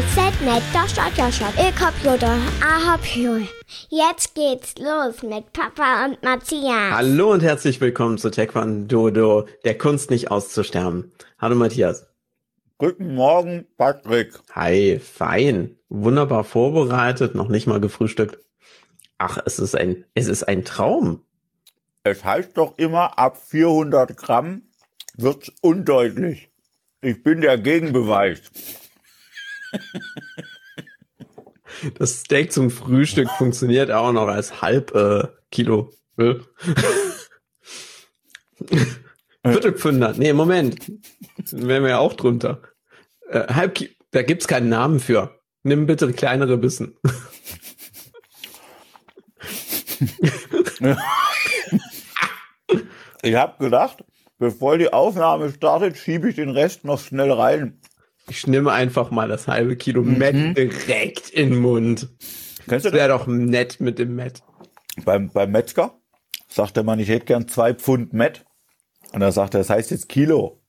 Z, 0.00 0.40
net, 0.46 0.62
das 0.72 0.98
hat 0.98 1.16
ja 1.18 1.30
schon. 1.30 1.48
Ich 1.56 1.78
hab 1.78 1.92
Jutta, 2.02 2.38
ah 2.62 2.86
hab. 2.86 3.00
Jetzt 3.90 4.34
geht's 4.34 4.74
los 4.78 5.22
mit 5.22 5.52
Papa 5.52 6.06
und 6.06 6.22
Matthias. 6.22 6.92
Hallo 6.92 7.30
und 7.32 7.42
herzlich 7.42 7.82
willkommen 7.82 8.16
zu 8.16 8.30
Taekwondo, 8.30 9.46
der 9.64 9.76
Kunst 9.76 10.10
nicht 10.10 10.30
auszusterben. 10.30 11.12
Hallo 11.38 11.54
Matthias. 11.54 12.06
Guten 12.78 13.14
Morgen, 13.14 13.66
Patrick. 13.76 14.32
Hi, 14.54 14.98
fein. 14.98 15.76
Wunderbar 15.90 16.44
vorbereitet, 16.44 17.34
noch 17.34 17.48
nicht 17.48 17.66
mal 17.66 17.80
gefrühstückt. 17.80 18.38
Ach, 19.18 19.38
es 19.44 19.58
ist 19.58 19.76
ein, 19.76 20.06
es 20.14 20.28
ist 20.28 20.44
ein 20.44 20.64
Traum. 20.64 21.20
Es 22.04 22.24
heißt 22.24 22.56
doch 22.56 22.78
immer, 22.78 23.18
ab 23.18 23.36
400 23.36 24.16
Gramm 24.16 24.62
wird's 25.18 25.52
undeutlich. 25.60 26.50
Ich 27.02 27.22
bin 27.22 27.42
der 27.42 27.58
Gegenbeweis. 27.58 28.40
Das 31.98 32.20
Steak 32.20 32.52
zum 32.52 32.70
Frühstück 32.70 33.30
funktioniert 33.30 33.90
auch 33.90 34.12
noch 34.12 34.28
als 34.28 34.60
halb 34.60 34.94
äh, 34.94 35.28
Kilo 35.50 35.92
Öl. 36.18 36.44
Viertelpfünder. 39.44 40.14
Nee, 40.16 40.32
Moment. 40.32 40.90
Dann 41.50 41.68
wären 41.68 41.82
wir 41.82 41.90
ja 41.90 41.98
auch 41.98 42.14
drunter. 42.14 42.62
Äh, 43.28 43.52
halb 43.54 43.74
Ki 43.74 43.96
da 44.10 44.22
gibt's 44.22 44.48
keinen 44.48 44.68
Namen 44.68 45.00
für. 45.00 45.40
Nimm 45.62 45.86
bitte 45.86 46.12
kleinere 46.12 46.58
Bissen. 46.58 46.96
Ich 53.22 53.34
habe 53.34 53.62
gedacht, 53.62 54.02
bevor 54.38 54.78
die 54.78 54.92
Aufnahme 54.92 55.52
startet, 55.52 55.98
schiebe 55.98 56.30
ich 56.30 56.36
den 56.36 56.50
Rest 56.50 56.84
noch 56.84 56.98
schnell 56.98 57.30
rein. 57.30 57.79
Ich 58.30 58.46
nehme 58.46 58.72
einfach 58.72 59.10
mal 59.10 59.28
das 59.28 59.48
halbe 59.48 59.76
Kilo 59.76 60.02
Met 60.02 60.34
direkt 60.56 61.30
in 61.30 61.50
den 61.50 61.58
Mund. 61.60 62.08
Kennst 62.68 62.86
du 62.86 62.90
Das 62.90 62.98
wäre 62.98 63.08
doch 63.08 63.26
nett 63.26 63.80
mit 63.80 63.98
dem 63.98 64.14
Met. 64.14 64.42
beim, 65.04 65.30
beim 65.30 65.50
Metzger 65.50 65.98
sagt 66.48 66.76
der 66.76 66.84
Mann, 66.84 67.00
ich 67.00 67.08
hätte 67.08 67.26
gern 67.26 67.48
zwei 67.48 67.74
Pfund 67.74 68.12
Met. 68.12 68.44
Und 69.12 69.20
dann 69.20 69.32
sagt 69.32 69.54
er, 69.54 69.58
das 69.58 69.70
heißt 69.70 69.90
jetzt 69.90 70.08
Kilo. 70.08 70.62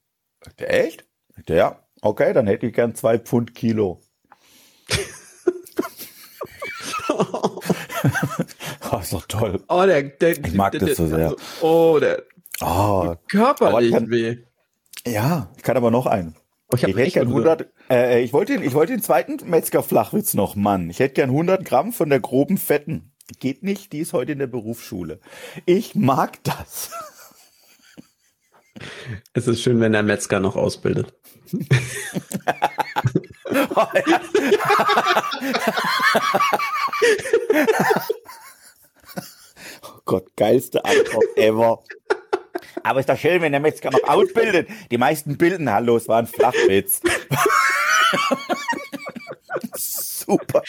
Sagt 0.44 0.62
er, 0.62 0.86
echt? 0.86 1.06
Sagt 1.36 1.50
er, 1.52 1.56
ja. 1.56 1.88
Okay, 2.02 2.34
dann 2.34 2.48
hätte 2.48 2.66
ich 2.66 2.74
gern 2.74 2.96
zwei 2.96 3.20
Pfund 3.20 3.54
Kilo. 3.54 4.02
oh, 7.10 7.60
ist 9.00 9.14
doch 9.14 9.26
toll. 9.28 9.62
Oh, 9.68 9.84
der, 9.86 10.04
der, 10.04 10.32
Ich 10.46 10.54
mag 10.54 10.72
der, 10.72 10.82
das 10.82 10.98
so 10.98 11.08
sehr. 11.08 11.36
Oh, 11.62 11.98
der 12.02 12.24
Oh, 12.62 13.16
körperlich 13.28 13.92
kann- 13.92 14.10
weh. 14.10 14.38
ja, 15.06 15.52
ich 15.58 15.64
kann 15.64 15.78
aber 15.78 15.92
noch 15.92 16.06
einen. 16.06 16.36
Oh, 16.72 16.76
ich 16.76 16.84
Ich 16.84 16.96
hätte 16.96 17.12
gern 17.12 17.28
Hunger. 17.28 17.52
100, 17.52 17.74
äh, 17.90 18.22
ich 18.24 18.34
wollte 18.34 18.54
den, 18.54 18.64
ich 18.64 18.74
wollte 18.74 18.94
den 18.94 19.02
zweiten 19.02 19.38
Metzger-Flachwitz 19.50 20.34
noch, 20.34 20.56
Mann. 20.56 20.90
Ich 20.90 21.00
hätte 21.00 21.16
gern 21.16 21.30
100 21.30 21.66
Gramm 21.66 21.92
von 21.92 22.10
der 22.10 22.20
groben 22.20 22.58
Fetten. 22.58 23.12
Geht 23.40 23.64
nicht, 23.64 23.94
die 23.94 24.00
ist 24.00 24.14
heute 24.14 24.32
in 24.34 24.40
der 24.40 24.48
Berufsschule. 24.48 25.20
Ich 25.66 25.96
mag 25.96 26.44
das. 26.44 26.92
Es 29.34 29.48
ist 29.48 29.62
schön, 29.62 29.80
wenn 29.80 29.92
der 29.92 30.04
Metzger 30.04 30.40
noch 30.40 30.56
ausbildet. 30.56 31.14
Oh 39.84 40.00
Gott, 40.06 40.36
geilste 40.36 40.84
Antwort 40.84 41.38
ever. 41.38 41.84
Aber 42.84 43.00
ist 43.00 43.10
doch 43.10 43.18
schön, 43.18 43.42
wenn 43.42 43.52
der 43.52 43.62
Metzger 43.62 43.92
noch 43.92 44.04
ausbildet. 44.04 44.68
Die 44.90 44.98
meisten 44.98 45.38
bilden, 45.38 45.72
hallo, 45.72 45.98
es 45.98 46.08
war 46.08 46.20
ein 46.20 46.28
Flachwitz. 46.28 47.02
Super. 49.76 50.64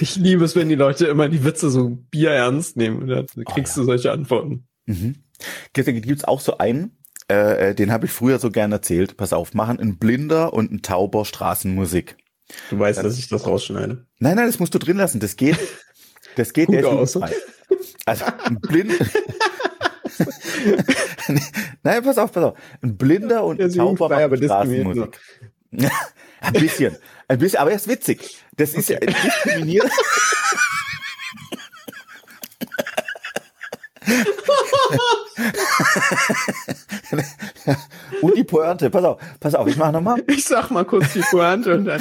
Ich 0.00 0.16
liebe 0.16 0.44
es, 0.44 0.56
wenn 0.56 0.68
die 0.68 0.74
Leute 0.74 1.06
immer 1.06 1.28
die 1.28 1.44
Witze 1.44 1.70
so 1.70 1.98
bierernst 2.10 2.76
nehmen. 2.76 3.02
Und 3.02 3.08
dann 3.08 3.26
kriegst 3.44 3.76
du 3.76 3.84
solche 3.84 4.12
Antworten. 4.12 4.66
Gibt 5.72 5.88
es 5.88 6.24
auch 6.24 6.40
so 6.40 6.58
einen, 6.58 6.96
äh, 7.30 7.70
äh, 7.70 7.74
den 7.74 7.90
habe 7.92 8.06
ich 8.06 8.12
früher 8.12 8.38
so 8.38 8.50
gern 8.50 8.72
erzählt. 8.72 9.16
Pass 9.16 9.32
auf, 9.32 9.54
machen 9.54 9.80
ein 9.80 9.98
Blinder 9.98 10.52
und 10.52 10.72
ein 10.72 10.82
Tauber 10.82 11.24
Straßenmusik. 11.24 12.16
Du 12.70 12.78
weißt, 12.78 13.02
dass 13.02 13.18
ich 13.18 13.28
das 13.28 13.46
rausschneide. 13.46 14.06
Nein, 14.18 14.36
nein, 14.36 14.46
das 14.46 14.60
musst 14.60 14.74
du 14.74 14.78
drin 14.78 14.96
lassen. 14.96 15.18
Das 15.18 15.36
geht, 15.36 15.58
das 16.36 16.52
geht, 16.52 16.66
Gut 16.66 16.76
der 16.76 16.88
aus. 16.88 17.18
Also 18.04 18.24
ein 18.44 18.60
Blind. 18.60 18.92
nein, 21.82 22.02
pass 22.02 22.18
auf, 22.18 22.32
pass 22.32 22.44
auf. 22.44 22.58
Ein 22.82 22.96
Blinder 22.96 23.44
und 23.44 23.60
ein 23.60 23.72
Tauber 23.72 24.08
machen 24.08 24.42
Straßenmusik. 24.42 25.20
ein 26.40 26.52
bisschen, 26.52 26.96
ein 27.28 27.38
bisschen, 27.38 27.60
aber 27.60 27.70
er 27.70 27.76
ist 27.76 27.88
witzig. 27.88 28.42
Das 28.56 28.74
ist 28.74 28.88
ja 28.88 28.98
diskriminierend. 28.98 29.92
und 38.22 38.36
die 38.36 38.44
Pointe, 38.44 38.90
pass 38.90 39.04
auf, 39.04 39.20
pass 39.40 39.54
auf, 39.54 39.66
ich 39.66 39.76
mach 39.76 39.92
nochmal. 39.92 40.22
Ich 40.28 40.44
sag 40.44 40.70
mal 40.70 40.84
kurz 40.84 41.12
die 41.12 41.20
Pointe 41.20 41.74
und 41.74 41.86
dann. 41.86 42.00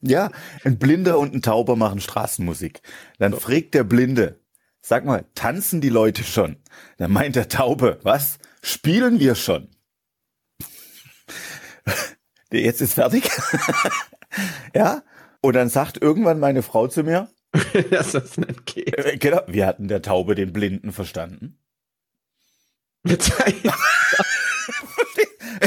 Ja, 0.00 0.30
ein 0.64 0.78
Blinder 0.78 1.18
und 1.18 1.34
ein 1.34 1.42
Tauber 1.42 1.76
machen 1.76 2.00
Straßenmusik. 2.00 2.80
Dann 3.18 3.32
fragt 3.32 3.74
der 3.74 3.84
Blinde, 3.84 4.40
sag 4.84 5.04
mal, 5.06 5.24
tanzen 5.34 5.80
die 5.80 5.88
Leute 5.88 6.22
schon? 6.22 6.56
Dann 6.98 7.10
meint 7.10 7.36
der 7.36 7.48
Taube, 7.48 7.98
was? 8.02 8.38
Spielen 8.62 9.18
wir 9.18 9.34
schon? 9.34 9.70
Jetzt 12.52 12.82
ist 12.82 12.94
fertig. 12.94 13.30
ja? 14.74 15.02
Und 15.40 15.54
dann 15.54 15.70
sagt 15.70 16.00
irgendwann 16.00 16.38
meine 16.38 16.62
Frau 16.62 16.86
zu 16.86 17.02
mir, 17.02 17.30
dass 17.90 18.12
das 18.12 18.36
nicht 18.36 18.66
geht. 18.66 18.98
äh, 18.98 19.16
genau, 19.16 19.40
wir 19.46 19.66
hatten 19.66 19.88
der 19.88 20.02
Taube 20.02 20.34
den 20.34 20.52
Blinden 20.52 20.92
verstanden. 20.92 21.58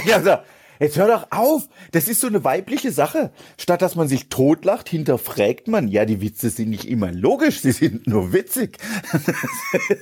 Ja, 0.06 0.22
so, 0.22 0.38
jetzt 0.80 0.98
hör 0.98 1.08
doch 1.08 1.32
auf. 1.32 1.68
Das 1.92 2.08
ist 2.08 2.22
so 2.22 2.28
eine 2.28 2.44
weibliche 2.44 2.92
Sache. 2.92 3.32
Statt 3.58 3.82
dass 3.82 3.96
man 3.96 4.08
sich 4.08 4.30
totlacht, 4.30 4.90
hinterfragt 4.90 5.68
man, 5.68 5.88
ja, 5.88 6.06
die 6.06 6.22
Witze 6.22 6.50
sind 6.50 6.70
nicht 6.70 6.86
immer 6.86 7.12
logisch, 7.12 7.62
sie 7.62 7.72
sind 7.72 8.08
nur 8.08 8.34
witzig. 8.34 8.78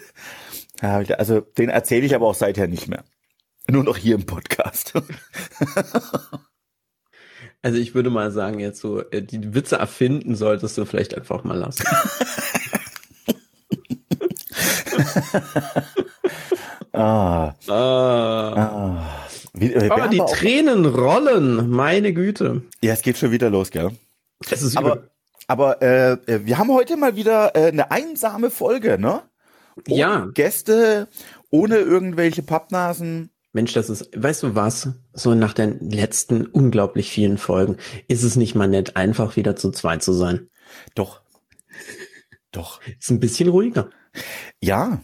Also, 0.82 1.40
den 1.40 1.70
erzähle 1.70 2.06
ich 2.06 2.16
aber 2.16 2.28
auch 2.28 2.36
seither 2.36 2.68
nicht 2.68 2.90
mehr. 2.90 3.06
Nur 3.68 3.86
noch 3.86 3.96
hier 3.96 4.16
im 4.16 4.26
Podcast. 4.26 4.94
Also 7.62 7.80
ich 7.80 7.96
würde 7.96 8.12
mal 8.12 8.30
sagen, 8.30 8.60
jetzt 8.60 8.80
so, 8.80 9.02
äh, 9.10 9.24
die 9.24 9.56
Witze 9.56 9.78
erfinden 9.78 10.36
solltest 10.36 10.78
du 10.78 10.86
vielleicht 10.86 11.16
einfach 11.16 11.44
mal 11.44 11.58
lassen. 11.58 11.84
Ah, 16.94 17.54
ah. 17.68 18.54
ah. 18.56 19.25
Wie, 19.56 19.74
äh, 19.74 19.90
Aber 19.90 20.08
die 20.10 20.22
auch- 20.22 20.32
Tränen 20.36 20.86
rollen, 20.86 21.70
meine 21.70 22.14
Güte. 22.14 22.64
ja, 22.82 22.94
es 22.94 23.02
geht 23.02 23.18
schon 23.18 23.32
wieder 23.32 23.50
los, 23.50 23.72
gell? 23.72 23.92
Es 24.50 24.62
ist 24.62 24.78
Aber, 24.78 24.96
übel. 24.98 25.10
aber 25.48 25.82
äh, 25.82 26.12
äh, 26.26 26.46
wir 26.46 26.58
haben 26.58 26.72
heute 26.72 26.98
mal 26.98 27.16
wieder 27.16 27.56
äh, 27.56 27.68
eine 27.70 27.90
einsame 27.92 28.50
Folge, 28.52 28.98
ne? 29.00 29.22
Ohne 29.90 29.98
Ja. 30.00 30.28
Gäste, 30.34 31.08
ohne 31.50 31.78
irgendwelche 31.78 32.44
Pappnasen. 32.44 33.30
Mensch, 33.54 33.72
das 33.74 33.90
ist, 33.90 34.10
weißt 34.16 34.44
du 34.44 34.56
was? 34.56 34.90
So 35.14 35.34
nach 35.34 35.54
den 35.54 35.90
letzten 35.90 36.46
unglaublich 36.46 37.10
vielen 37.10 37.38
Folgen 37.38 37.78
ist 38.10 38.24
es 38.24 38.36
nicht 38.36 38.56
mal 38.56 38.68
nett, 38.68 38.98
einfach 38.98 39.38
wieder 39.38 39.56
zu 39.56 39.72
zweit 39.72 40.04
zu 40.04 40.12
sein. 40.12 40.50
Doch. 40.96 41.22
Doch. 42.52 42.82
Ist 43.00 43.10
ein 43.12 43.20
bisschen 43.20 43.50
ruhiger. 43.50 43.90
Ja. 44.62 45.02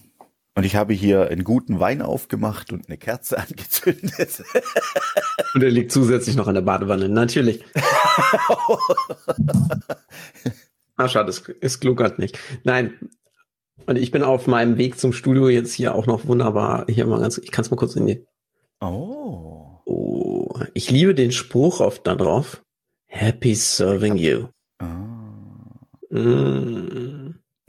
Und 0.53 0.65
ich 0.65 0.75
habe 0.75 0.93
hier 0.93 1.29
einen 1.29 1.43
guten 1.43 1.79
Wein 1.79 2.01
aufgemacht 2.01 2.73
und 2.73 2.87
eine 2.87 2.97
Kerze 2.97 3.37
angezündet. 3.39 4.43
Und 5.53 5.63
er 5.63 5.69
liegt 5.69 5.91
zusätzlich 5.91 6.35
noch 6.35 6.47
an 6.47 6.55
der 6.55 6.61
Badewanne. 6.61 7.09
Natürlich. 7.09 7.63
Ah, 10.97 11.07
schade, 11.07 11.29
es, 11.29 11.41
es 11.61 11.79
gluckert 11.79 12.19
nicht. 12.19 12.37
Nein. 12.63 13.09
Und 13.87 13.95
ich 13.95 14.11
bin 14.11 14.21
auf 14.21 14.45
meinem 14.45 14.77
Weg 14.77 14.99
zum 14.99 15.13
Studio 15.13 15.49
jetzt 15.49 15.73
hier 15.73 15.95
auch 15.95 16.05
noch 16.05 16.27
wunderbar. 16.27 16.85
Hier 16.87 17.07
mal 17.07 17.19
ganz, 17.19 17.39
ich 17.39 17.49
kann 17.49 17.65
es 17.65 17.71
mal 17.71 17.77
kurz 17.77 17.95
in 17.95 18.05
die. 18.05 18.23
Oh. 18.81 19.79
Oh, 19.85 20.53
ich 20.75 20.91
liebe 20.91 21.15
den 21.15 21.31
Spruch 21.31 21.79
oft 21.79 22.05
da 22.05 22.13
drauf. 22.13 22.61
Happy 23.07 23.55
serving 23.55 24.15
you. 24.17 24.49
Ah. 24.77 24.85
Mm. 26.11 27.20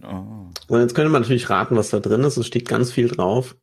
Oh. 0.05 0.51
Und 0.69 0.81
jetzt 0.81 0.95
könnte 0.95 1.11
man 1.11 1.23
natürlich 1.23 1.49
raten, 1.51 1.77
was 1.77 1.91
da 1.91 2.01
drin 2.01 2.25
ist. 2.25 2.37
Es 2.37 2.47
steht 2.47 2.69
ganz 2.69 2.91
viel 2.93 3.09
drauf. 3.09 3.57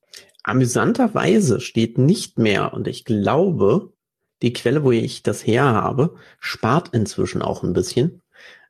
Amüsanterweise 0.44 1.60
steht 1.60 1.98
nicht 1.98 2.38
mehr, 2.40 2.74
und 2.74 2.88
ich 2.88 3.06
glaube, 3.06 3.94
die 4.42 4.54
Quelle, 4.54 4.84
wo 4.84 4.92
ich 4.92 5.22
das 5.22 5.46
her 5.46 5.64
habe, 5.64 6.16
spart 6.40 6.90
inzwischen 6.94 7.42
auch 7.42 7.64
ein 7.64 7.74
bisschen. 7.74 8.22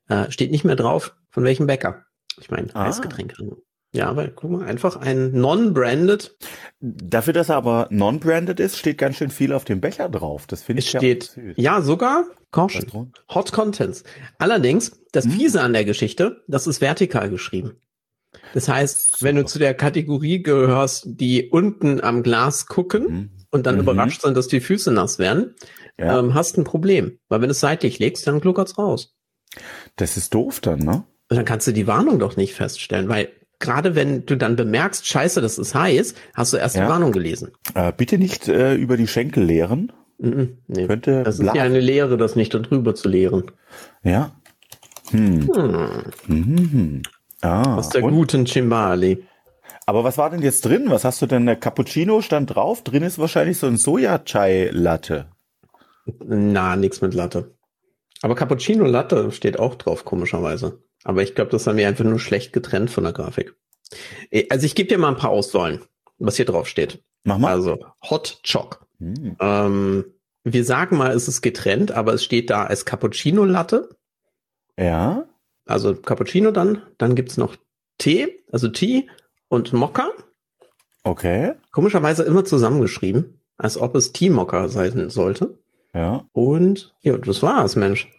Äh, 0.08 0.32
steht 0.32 0.52
nicht 0.52 0.66
mehr 0.66 0.76
drauf, 0.76 1.16
von 1.30 1.44
welchem 1.44 1.68
Bäcker. 1.68 2.06
Ich 2.40 2.50
meine, 2.50 2.74
Ah. 2.76 2.86
Eisgetränke. 2.86 3.58
Ja, 3.92 4.16
weil 4.16 4.32
guck 4.36 4.52
mal, 4.52 4.66
einfach 4.66 4.98
ein 4.98 5.32
non-branded. 5.32 6.38
Dafür, 6.80 7.34
dass 7.34 7.50
er 7.50 7.56
aber 7.56 7.88
non-branded 7.90 8.60
ist, 8.60 8.78
steht 8.78 8.98
ganz 9.00 9.16
schön 9.18 9.32
viel 9.32 9.52
auf 9.52 9.66
dem 9.66 9.82
Becher 9.82 10.10
drauf. 10.10 10.46
Das 10.48 10.62
finde 10.62 10.82
ich 10.82 10.94
ja 10.94 11.00
steht, 11.00 11.24
süß. 11.24 11.54
ja, 11.58 11.82
sogar 11.82 12.26
Caution. 12.52 13.14
Hot 13.34 13.52
Contents. 13.52 14.04
Allerdings, 14.38 14.92
das 15.12 15.26
Hm? 15.26 15.32
Fiese 15.32 15.62
an 15.62 15.74
der 15.74 15.86
Geschichte, 15.86 16.44
das 16.48 16.68
ist 16.68 16.82
vertikal 16.82 17.30
geschrieben. 17.30 17.78
Das 18.54 18.70
heißt, 18.70 19.24
wenn 19.24 19.36
du 19.38 19.46
zu 19.46 19.58
der 19.58 19.74
Kategorie 19.74 20.44
gehörst, 20.44 21.04
die 21.08 21.50
unten 21.50 22.00
am 22.02 22.22
Glas 22.22 22.68
gucken 22.68 23.04
Mhm. 23.08 23.30
und 23.50 23.66
dann 23.66 23.76
Mhm. 23.76 23.82
überrascht 23.82 24.22
sind, 24.22 24.38
dass 24.38 24.48
die 24.48 24.60
Füße 24.62 24.92
nass 24.92 25.18
werden, 25.20 25.56
Ja, 25.98 26.20
ähm, 26.20 26.34
hast 26.36 26.58
ein 26.58 26.64
Problem. 26.64 27.18
Weil 27.28 27.42
wenn 27.42 27.50
du 27.50 27.52
es 27.52 27.60
seitlich 27.60 27.98
legst, 28.00 28.26
dann 28.28 28.40
gluckert's 28.40 28.78
raus. 28.78 29.16
das 29.96 30.16
ist 30.16 30.34
doof 30.36 30.60
dann, 30.62 30.80
ne? 30.80 31.04
Und 31.30 31.38
dann 31.38 31.44
kannst 31.46 31.68
du 31.68 31.72
die 31.74 31.88
Warnung 31.88 32.20
doch 32.20 32.38
nicht 32.38 32.54
feststellen, 32.54 33.10
weil 33.10 33.30
gerade 33.60 33.96
wenn 33.96 34.26
du 34.26 34.36
dann 34.38 34.56
bemerkst, 34.56 35.06
scheiße, 35.06 35.42
das 35.42 35.58
ist 35.58 35.76
heiß, 35.76 36.16
hast 36.34 36.54
du 36.54 36.58
erst 36.58 36.76
Ja. 36.76 36.84
die 36.86 36.90
Warnung 36.90 37.12
gelesen. 37.12 37.52
Äh, 37.76 37.92
bitte 37.96 38.18
nicht 38.18 38.48
äh, 38.48 38.76
über 38.76 38.98
die 38.98 39.08
Schenkel 39.08 39.44
leeren. 39.44 39.92
Mhm, 40.18 40.58
nee. 40.68 40.88
Könnte 40.88 41.24
Das 41.24 41.40
ist 41.40 41.46
ja 41.56 41.64
eine 41.64 41.80
Lehre, 41.80 42.18
das 42.18 42.36
nicht 42.36 42.54
darüber 42.54 42.94
zu 42.96 43.08
lehren. 43.10 43.52
Ja. 44.04 44.32
Hm. 45.12 45.50
Hm, 45.54 46.04
Mhm. 46.28 47.02
Ah. 47.42 47.76
aus 47.78 47.90
der 47.90 48.04
und? 48.04 48.12
guten 48.14 48.46
Chimbali. 48.46 49.24
Aber 49.86 50.04
was 50.04 50.18
war 50.18 50.30
denn 50.30 50.42
jetzt 50.42 50.66
drin? 50.66 50.86
Was 50.90 51.04
hast 51.06 51.22
du 51.22 51.26
denn? 51.26 51.46
Der 51.46 51.56
Cappuccino 51.56 52.22
stand 52.22 52.54
drauf. 52.54 52.84
Drin 52.84 53.02
ist 53.02 53.18
wahrscheinlich 53.18 53.58
so 53.58 53.66
ein 53.68 53.78
Soja-Chai-Latte. 53.78 55.28
Na, 56.28 56.76
nix 56.76 57.02
mit 57.02 57.14
Latte. 57.14 57.56
Aber 58.22 58.36
Cappuccino 58.36 58.86
Latte 58.86 59.32
steht 59.32 59.58
auch 59.58 59.76
drauf, 59.76 60.04
komischerweise. 60.06 60.84
Aber 61.04 61.24
ich 61.24 61.36
glaube, 61.36 61.52
das 61.52 61.66
haben 61.68 61.78
wir 61.78 61.88
einfach 61.88 62.06
nur 62.06 62.20
schlecht 62.20 62.54
getrennt 62.54 62.90
von 62.92 63.04
der 63.04 63.14
Grafik. 63.14 63.56
Eh, 64.32 64.48
Also 64.50 64.66
ich 64.66 64.76
gebe 64.76 64.90
dir 64.90 64.98
mal 64.98 65.10
ein 65.10 65.18
paar 65.18 65.32
Auswahlen, 65.32 65.82
was 66.18 66.36
hier 66.36 66.46
drauf 66.46 66.68
steht. 66.68 67.04
Mach 67.24 67.38
mal. 67.38 67.52
Also 67.52 67.80
Hot 68.10 68.42
Choc. 68.44 68.86
Hm. 69.00 69.36
Ähm, 69.40 70.06
wir 70.44 70.66
sagen 70.66 70.98
mal, 70.98 71.12
es 71.12 71.28
ist 71.28 71.42
getrennt, 71.42 71.92
aber 71.92 72.14
es 72.14 72.24
steht 72.24 72.50
da 72.50 72.66
als 72.66 72.86
Cappuccino 72.86 73.46
Latte. 73.46 73.90
Ja. 74.78 75.26
Also 75.66 75.96
Cappuccino 75.96 76.52
dann. 76.52 76.82
Dann 76.98 77.16
gibt's 77.16 77.38
noch 77.38 77.56
Tee, 77.98 78.44
also 78.52 78.68
Tee 78.70 79.10
und 79.50 79.74
Mokka. 79.74 80.10
Okay. 81.04 81.54
Komischerweise 81.72 82.24
immer 82.24 82.46
zusammengeschrieben, 82.46 83.42
als 83.58 83.78
ob 83.78 83.96
es 83.96 84.12
Tea-Mokka 84.12 84.68
sein 84.68 85.10
sollte. 85.10 85.58
Ja. 85.94 86.26
Und 86.34 86.94
ja, 87.02 87.18
das 87.18 87.42
war's, 87.42 87.76
Mensch. 87.76 88.12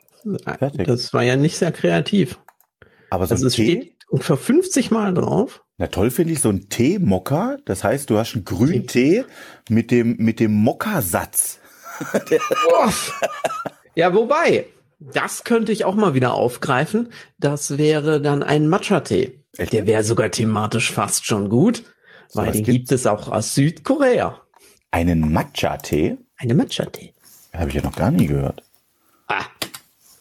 Fertig. 0.59 0.87
Das 0.87 1.13
war 1.15 1.23
ja 1.23 1.37
nicht 1.37 1.57
sehr 1.57 1.73
kreativ. 1.73 2.39
Aber 3.11 3.27
so 3.27 3.35
Also 3.35 3.45
ein 3.45 3.49
es 3.49 3.55
Tee. 3.55 3.65
steht 3.65 3.97
ungefähr 4.09 4.37
50 4.37 4.91
Mal 4.91 5.13
drauf. 5.15 5.63
Na 5.79 5.87
toll 5.89 6.11
finde 6.11 6.33
ich 6.33 6.41
so 6.41 6.49
ein 6.51 6.69
Tee-Mokka. 6.69 7.57
Das 7.65 7.85
heißt, 7.85 8.09
du 8.11 8.19
hast 8.19 8.35
einen 8.35 8.45
grünen 8.45 8.87
Tee 8.87 9.25
mit 9.69 9.91
dem, 9.91 10.17
mit 10.19 10.41
dem 10.41 10.53
Mokka-Satz. 10.53 11.59
Ja, 13.95 14.15
wobei, 14.15 14.67
das 15.01 15.45
könnte 15.45 15.73
ich 15.73 15.85
auch 15.85 15.95
mal 15.95 16.15
wieder 16.15 16.35
aufgreifen. 16.35 17.09
Das 17.39 17.77
wäre 17.79 18.21
dann 18.21 18.43
ein 18.43 18.69
Matcha-Tee. 18.69 19.39
Der 19.73 19.87
wäre 19.87 20.05
sogar 20.05 20.31
thematisch 20.31 20.93
fast 20.93 21.27
schon 21.27 21.49
gut, 21.49 21.83
weil 22.35 22.49
was 22.49 22.53
den 22.57 22.65
gibt's? 22.65 22.79
gibt 22.79 22.93
es 22.93 23.07
auch 23.07 23.29
aus 23.29 23.55
Südkorea. 23.55 24.41
Einen 24.93 25.33
Matcha-Tee? 25.33 26.17
Eine 26.37 26.55
Matcha-Tee. 26.55 27.13
Habe 27.53 27.69
ich 27.69 27.75
ja 27.75 27.83
noch 27.83 27.97
gar 27.97 28.11
nie 28.11 28.27
gehört. 28.27 28.63
Ah, 29.27 29.45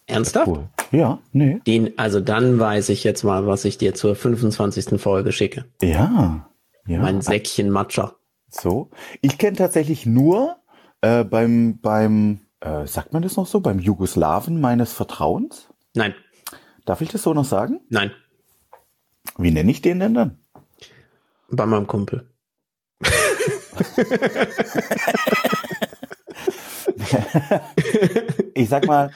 ernsthaft? 0.07 0.47
Cool. 0.47 0.67
Ja, 0.91 1.19
nee. 1.31 1.59
Den, 1.67 1.97
also 1.99 2.19
dann 2.19 2.59
weiß 2.59 2.89
ich 2.89 3.03
jetzt 3.03 3.23
mal, 3.23 3.45
was 3.45 3.65
ich 3.65 3.77
dir 3.77 3.93
zur 3.93 4.15
25. 4.15 4.99
Folge 4.99 5.31
schicke. 5.31 5.65
Ja. 5.81 6.49
Ja. 6.87 6.99
Mein 7.01 7.21
Säckchen 7.21 7.69
Matcha. 7.69 8.15
So. 8.49 8.89
Ich 9.21 9.37
kenne 9.37 9.57
tatsächlich 9.57 10.05
nur 10.07 10.57
äh, 11.01 11.23
beim, 11.23 11.79
beim, 11.79 12.39
äh, 12.61 12.87
sagt 12.87 13.13
man 13.13 13.21
das 13.21 13.35
noch 13.37 13.45
so, 13.45 13.59
beim 13.59 13.77
Jugoslawen 13.79 14.59
meines 14.59 14.91
Vertrauens? 14.93 15.69
Nein, 15.95 16.13
Darf 16.85 17.01
ich 17.01 17.09
das 17.09 17.21
so 17.21 17.33
noch 17.35 17.45
sagen? 17.45 17.81
nein, 17.89 18.11
Wie 19.37 19.51
nenne 19.51 19.69
ich 19.69 19.81
den 19.83 19.99
denn 19.99 20.15
dann? 20.15 20.39
bei 21.51 21.65
meinem 21.67 21.85
Kumpel. 21.87 22.27
Ich 28.53 28.69
sag 28.69 28.85
mal, 28.87 29.11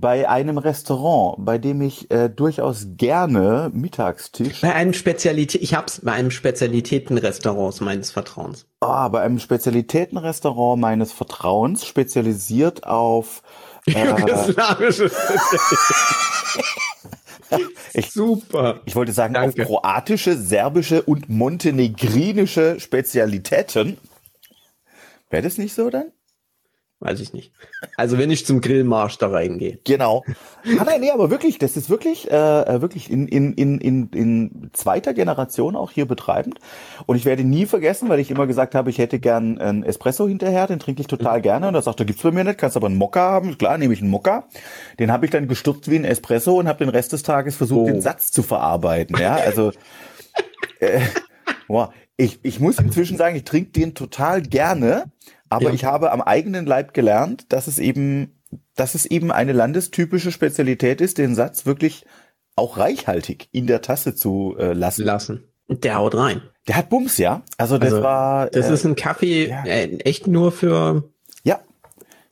bei 0.00 0.28
einem 0.28 0.58
Restaurant, 0.58 1.36
bei 1.44 1.58
dem 1.58 1.80
ich 1.82 2.10
äh, 2.10 2.28
durchaus 2.28 2.86
gerne 2.96 3.70
Mittagstisch, 3.72 4.60
Bei 4.60 4.74
einem 4.74 4.92
Spezialität, 4.92 5.62
ich 5.62 5.74
hab's 5.74 6.00
bei 6.02 6.12
einem 6.12 6.30
Spezialitätenrestaurant 6.30 7.80
meines 7.80 8.10
Vertrauens. 8.10 8.66
ah, 8.80 9.08
bei 9.08 9.20
einem 9.22 9.38
Spezialitätenrestaurant 9.38 10.80
meines 10.80 11.12
Vertrauens, 11.12 11.86
spezialisiert 11.86 12.86
auf 12.86 13.42
äh, 13.86 14.08
Jugoslawische 14.08 15.10
Ich- 17.94 18.10
Super. 18.10 18.80
Ich 18.84 18.96
wollte 18.96 19.12
sagen, 19.12 19.34
Danke. 19.34 19.62
auf 19.62 19.68
kroatische, 19.68 20.36
serbische 20.36 21.02
und 21.02 21.28
montenegrinische 21.28 22.80
Spezialitäten. 22.80 23.98
Wäre 25.30 25.42
das 25.44 25.56
nicht 25.56 25.74
so 25.74 25.88
dann? 25.90 26.10
Weiß 26.98 27.20
ich 27.20 27.34
nicht. 27.34 27.52
Also 27.98 28.16
wenn 28.16 28.30
ich 28.30 28.46
zum 28.46 28.62
Grillmarsch 28.62 29.18
da 29.18 29.28
reingehe. 29.28 29.78
Genau. 29.84 30.24
Ah, 30.78 30.84
nein, 30.86 31.02
nee, 31.02 31.10
aber 31.10 31.28
wirklich, 31.28 31.58
das 31.58 31.76
ist 31.76 31.90
wirklich, 31.90 32.30
äh, 32.30 32.34
äh, 32.62 32.80
wirklich 32.80 33.10
in, 33.10 33.28
in, 33.28 33.52
in, 33.52 33.78
in, 33.78 34.08
in 34.08 34.70
zweiter 34.72 35.12
Generation 35.12 35.76
auch 35.76 35.90
hier 35.90 36.06
betreibend. 36.06 36.58
Und 37.04 37.16
ich 37.16 37.26
werde 37.26 37.44
nie 37.44 37.66
vergessen, 37.66 38.08
weil 38.08 38.18
ich 38.18 38.30
immer 38.30 38.46
gesagt 38.46 38.74
habe, 38.74 38.88
ich 38.88 38.96
hätte 38.96 39.18
gern 39.18 39.58
einen 39.58 39.82
Espresso 39.82 40.26
hinterher, 40.26 40.66
den 40.66 40.78
trinke 40.78 41.02
ich 41.02 41.06
total 41.06 41.42
gerne. 41.42 41.68
Und 41.68 41.74
er 41.74 41.82
sagt, 41.82 42.00
da 42.00 42.04
gibt's 42.04 42.22
bei 42.22 42.30
mir 42.30 42.44
nicht, 42.44 42.56
kannst 42.58 42.78
aber 42.78 42.86
einen 42.86 42.96
Mokka 42.96 43.20
haben. 43.20 43.58
Klar, 43.58 43.76
nehme 43.76 43.92
ich 43.92 44.00
einen 44.00 44.10
Mokka. 44.10 44.44
Den 44.98 45.12
habe 45.12 45.26
ich 45.26 45.30
dann 45.30 45.48
gestürzt 45.48 45.90
wie 45.90 45.96
ein 45.96 46.04
Espresso 46.06 46.58
und 46.58 46.66
habe 46.66 46.78
den 46.78 46.88
Rest 46.88 47.12
des 47.12 47.22
Tages 47.22 47.56
versucht, 47.56 47.76
Oh. 47.82 47.86
den 47.86 48.00
Satz 48.00 48.30
zu 48.32 48.42
verarbeiten. 48.42 49.18
Ja, 49.20 49.34
also 49.34 49.70
äh, 50.80 51.00
boah, 51.68 51.92
ich, 52.16 52.38
ich 52.42 52.58
muss 52.58 52.78
inzwischen 52.78 53.18
sagen, 53.18 53.36
ich 53.36 53.44
trinke 53.44 53.72
den 53.72 53.94
total 53.94 54.40
gerne, 54.40 55.04
aber 55.48 55.66
Ja. 55.68 55.72
ich 55.74 55.84
habe 55.84 56.12
am 56.12 56.20
eigenen 56.20 56.66
Leib 56.66 56.94
gelernt, 56.94 57.46
dass 57.52 57.66
es 57.66 57.78
eben, 57.78 58.40
dass 58.74 58.94
es 58.94 59.06
eben 59.06 59.30
eine 59.32 59.52
landestypische 59.52 60.32
Spezialität 60.32 61.00
ist, 61.00 61.18
den 61.18 61.34
Satz 61.34 61.66
wirklich 61.66 62.04
auch 62.56 62.78
reichhaltig 62.78 63.48
in 63.52 63.66
der 63.66 63.82
Tasse 63.82 64.14
zu 64.14 64.56
äh, 64.58 64.72
lassen. 64.72 65.04
Lassen. 65.04 65.44
Und 65.66 65.84
Der 65.84 65.96
haut 65.96 66.14
rein. 66.14 66.42
Der 66.68 66.76
hat 66.76 66.88
Bums, 66.88 67.18
ja. 67.18 67.42
Also 67.58 67.76
das 67.78 67.92
Also, 67.92 68.02
war 68.04 68.46
Das 68.50 68.70
äh, 68.70 68.74
ist 68.74 68.84
ein 68.84 68.96
Kaffee, 68.96 69.48
ja. 69.48 69.64
äh, 69.64 69.96
echt 69.98 70.26
nur 70.26 70.52
für 70.52 71.10
ja 71.44 71.60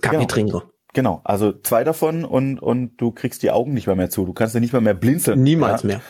Kaffeetrinker. 0.00 0.64
genau. 0.92 1.20
Also 1.24 1.52
zwei 1.52 1.84
davon 1.84 2.24
und 2.24 2.58
und 2.58 2.96
du 2.96 3.10
kriegst 3.12 3.42
die 3.42 3.50
Augen 3.50 3.74
nicht 3.74 3.86
mehr, 3.86 3.96
mehr 3.96 4.10
zu. 4.10 4.24
Du 4.24 4.32
kannst 4.32 4.54
ja 4.54 4.60
nicht 4.60 4.72
mal 4.72 4.80
mehr 4.80 4.94
blinzeln. 4.94 5.42
Niemals 5.42 5.82
ja? 5.82 5.86
mehr. 5.88 6.00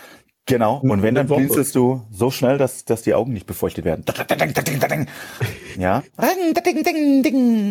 Genau. 0.46 0.76
Und 0.76 1.02
wenn 1.02 1.14
dann 1.14 1.26
blinzelst 1.26 1.74
du 1.74 2.06
so 2.10 2.30
schnell, 2.30 2.58
dass 2.58 2.84
dass 2.84 3.00
die 3.00 3.14
Augen 3.14 3.32
nicht 3.32 3.46
befeuchtet 3.46 3.86
werden. 3.86 4.04
Ja. 5.78 6.02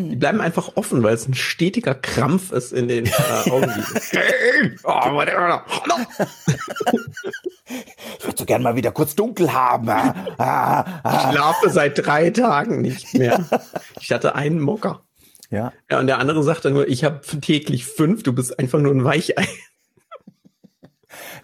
Die 0.09 0.15
bleiben 0.15 0.41
einfach 0.41 0.75
offen, 0.75 1.03
weil 1.03 1.13
es 1.13 1.27
ein 1.27 1.35
stetiger 1.35 1.93
Krampf 1.93 2.51
ist 2.51 2.73
in 2.73 2.87
den 2.87 3.05
äh, 3.05 3.49
Augen. 3.49 3.71
oh. 4.83 4.99
Ich 8.17 8.25
würde 8.25 8.37
so 8.37 8.45
gern 8.45 8.63
mal 8.63 8.75
wieder 8.75 8.91
kurz 8.91 9.15
dunkel 9.15 9.53
haben. 9.53 9.89
Ah, 9.89 10.15
ah, 10.37 10.85
ah. 11.03 11.15
Ich 11.15 11.35
schlafe 11.35 11.69
seit 11.69 12.05
drei 12.05 12.31
Tagen 12.31 12.81
nicht 12.81 13.13
mehr. 13.13 13.45
Ich 14.01 14.11
hatte 14.11 14.35
einen 14.35 14.59
Mocker. 14.59 15.03
Ja. 15.49 15.71
Ja, 15.89 15.99
und 15.99 16.07
der 16.07 16.17
andere 16.17 16.43
sagte 16.43 16.71
nur, 16.71 16.87
ich 16.87 17.03
habe 17.03 17.21
täglich 17.21 17.85
fünf, 17.85 18.23
du 18.23 18.33
bist 18.33 18.57
einfach 18.57 18.79
nur 18.79 18.91
ein 18.91 19.03
Weichei. 19.03 19.47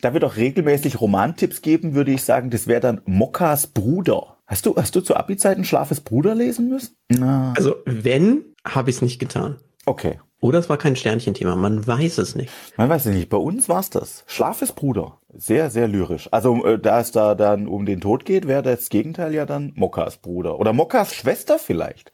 Da 0.01 0.13
wir 0.13 0.20
doch 0.20 0.38
regelmäßig 0.38 1.01
Romantipps 1.01 1.62
geben, 1.62 1.94
würde 1.94 2.12
ich 2.12 2.24
sagen, 2.24 2.50
das 2.50 2.68
wäre 2.68 2.79
dann 2.79 3.01
Mokkas 3.06 3.68
Bruder. 3.68 4.38
Hast 4.48 4.65
du, 4.65 4.75
hast 4.75 4.96
du 4.96 5.01
zu 5.01 5.15
Abi-Zeiten 5.15 5.63
Schlafes 5.63 6.01
Bruder 6.01 6.36
lesen 6.36 6.70
müssen? 6.70 6.96
Na. 7.10 7.53
Also, 7.56 7.75
wenn, 7.86 8.46
habe 8.65 8.89
ich 8.89 8.98
es 8.98 9.01
nicht 9.01 9.20
getan. 9.20 9.58
Okay. 9.86 10.20
Oder 10.41 10.60
es 10.60 10.70
war 10.70 10.77
kein 10.77 10.96
Sternchenthema, 10.96 11.56
man 11.56 11.86
weiß 11.86 12.18
es 12.20 12.36
nicht. 12.36 12.51
Man 12.77 12.88
weiß 12.88 13.08
es 13.08 13.13
nicht. 13.13 13.29
Bei 13.29 13.38
uns 13.38 13.68
war's 13.68 13.89
das. 13.89 14.24
Schlafes 14.25 14.72
Bruder. 14.72 15.20
Sehr, 15.34 15.70
sehr 15.70 15.88
lyrisch. 15.88 16.29
Also, 16.32 16.65
äh, 16.65 16.79
da 16.79 17.01
es 17.01 17.12
da 17.12 17.36
dann 17.36 17.68
um 17.68 17.86
den 17.86 18.00
Tod 18.00 18.24
geht, 18.25 18.48
wäre 18.48 18.63
das 18.63 18.89
Gegenteil 18.89 19.34
ja 19.34 19.46
dann 19.46 19.74
Mokkas 19.75 20.18
Bruder. 20.18 20.60
Oder 20.60 20.72
Mokkas 20.72 21.13
Schwester 21.13 21.60
vielleicht. 21.60 22.13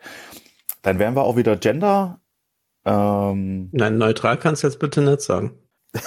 Dann 0.81 0.97
wären 0.97 1.15
wir 1.15 1.23
auch 1.23 1.37
wieder 1.37 1.55
Gender. 1.55 2.19
Ähm, 2.83 3.69
Nein, 3.71 3.97
neutral 3.97 4.37
kannst 4.37 4.63
du 4.63 4.67
jetzt 4.67 4.79
bitte 4.79 5.01
nicht 5.01 5.21
sagen. 5.21 5.53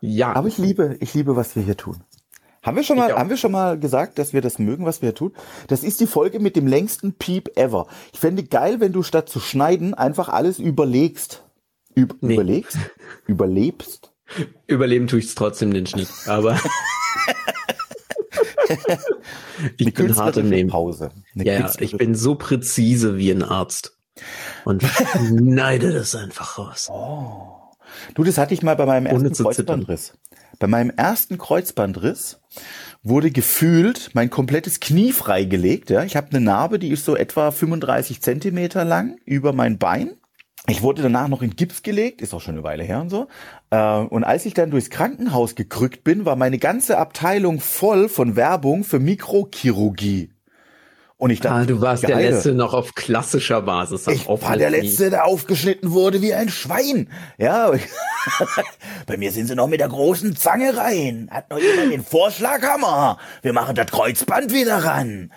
Ja, 0.00 0.32
aber 0.34 0.48
ich 0.48 0.58
liebe, 0.58 0.96
ich 1.00 1.14
liebe, 1.14 1.36
was 1.36 1.56
wir 1.56 1.62
hier 1.62 1.76
tun. 1.76 2.02
Haben 2.62 2.76
wir 2.76 2.82
schon 2.82 2.96
mal, 2.96 3.12
haben 3.12 3.30
wir 3.30 3.36
schon 3.36 3.52
mal 3.52 3.78
gesagt, 3.78 4.18
dass 4.18 4.32
wir 4.32 4.40
das 4.40 4.58
mögen, 4.58 4.84
was 4.84 5.00
wir 5.00 5.08
hier 5.08 5.14
tun? 5.14 5.32
Das 5.68 5.82
ist 5.82 6.00
die 6.00 6.06
Folge 6.06 6.40
mit 6.40 6.56
dem 6.56 6.66
längsten 6.66 7.14
Piep 7.14 7.56
ever. 7.56 7.86
Ich 8.12 8.20
fände 8.20 8.42
geil, 8.44 8.80
wenn 8.80 8.92
du 8.92 9.02
statt 9.02 9.28
zu 9.28 9.40
schneiden 9.40 9.94
einfach 9.94 10.28
alles 10.28 10.58
überlegst. 10.58 11.44
Üb 11.96 12.16
Nee. 12.20 12.34
Überlegst? 12.34 12.76
Überlebst? 13.26 14.12
Überleben 14.66 15.06
tue 15.06 15.20
ich 15.20 15.26
es 15.26 15.34
trotzdem 15.34 15.72
den 15.72 15.86
Schnitt, 15.86 16.08
aber 16.26 16.60
ich 19.78 19.94
bin 19.94 20.14
hart 20.16 20.36
im 20.36 20.50
Nehmen. 20.50 20.68
Pause. 20.68 21.10
Eine 21.34 21.44
Ja, 21.44 21.72
ich 21.80 21.96
bin 21.96 22.14
so 22.14 22.34
präzise 22.34 23.16
wie 23.16 23.30
ein 23.30 23.42
Arzt 23.42 23.97
und 24.64 24.82
schneide 25.16 25.92
das 25.92 26.14
einfach 26.14 26.58
raus. 26.58 26.88
Oh. 26.90 27.54
Du, 28.14 28.24
das 28.24 28.38
hatte 28.38 28.54
ich 28.54 28.62
mal 28.62 28.76
bei 28.76 28.86
meinem 28.86 29.06
Ohne 29.06 29.28
ersten. 29.28 29.44
Kreuzbandriss. 29.44 30.14
Bei 30.58 30.66
meinem 30.66 30.90
ersten 30.90 31.38
Kreuzbandriss 31.38 32.40
wurde 33.02 33.30
gefühlt 33.30 34.10
mein 34.14 34.28
komplettes 34.28 34.80
Knie 34.80 35.12
freigelegt. 35.12 35.90
Ja, 35.90 36.02
ich 36.04 36.16
habe 36.16 36.30
eine 36.30 36.40
Narbe, 36.40 36.78
die 36.78 36.90
ist 36.90 37.04
so 37.04 37.16
etwa 37.16 37.50
35 37.50 38.20
Zentimeter 38.20 38.84
lang 38.84 39.18
über 39.24 39.52
mein 39.52 39.78
Bein. 39.78 40.12
Ich 40.66 40.82
wurde 40.82 41.00
danach 41.02 41.28
noch 41.28 41.40
in 41.40 41.56
Gips 41.56 41.82
gelegt, 41.82 42.20
ist 42.20 42.34
auch 42.34 42.42
schon 42.42 42.56
eine 42.56 42.64
Weile 42.64 42.82
her 42.84 43.00
und 43.00 43.08
so. 43.08 43.28
Äh, 43.70 44.00
Und 44.00 44.24
als 44.24 44.44
ich 44.44 44.52
dann 44.52 44.70
durchs 44.70 44.90
Krankenhaus 44.90 45.54
gekrückt 45.54 46.04
bin, 46.04 46.26
war 46.26 46.36
meine 46.36 46.58
ganze 46.58 46.98
Abteilung 46.98 47.60
voll 47.60 48.08
von 48.10 48.36
Werbung 48.36 48.84
für 48.84 48.98
Mikrochirurgie. 48.98 50.30
Und 51.18 51.30
ich 51.30 51.40
dachte, 51.40 51.54
Ah, 51.56 51.64
du 51.64 51.80
warst 51.80 52.04
der 52.04 52.10
geile. 52.10 52.30
Letzte 52.30 52.54
noch 52.54 52.74
auf 52.74 52.94
klassischer 52.94 53.60
Basis. 53.62 54.06
Ich 54.06 54.28
war 54.28 54.56
der. 54.56 54.70
Letzte, 54.70 55.10
der 55.10 55.26
aufgeschnitten 55.26 55.90
wurde 55.90 56.22
wie 56.22 56.32
ein 56.32 56.48
Schwein. 56.48 57.10
Ja, 57.38 57.72
bei 59.06 59.16
mir 59.16 59.32
sind 59.32 59.48
sie 59.48 59.56
noch 59.56 59.66
mit 59.66 59.80
der 59.80 59.88
großen 59.88 60.36
Zange 60.36 60.76
rein. 60.76 61.28
Hat 61.32 61.50
noch 61.50 61.58
jemand 61.58 61.92
den 61.92 62.04
Vorschlaghammer. 62.04 63.18
Wir 63.42 63.52
machen 63.52 63.74
das 63.74 63.88
Kreuzband 63.88 64.52
wieder 64.52 64.84
ran. 64.84 65.32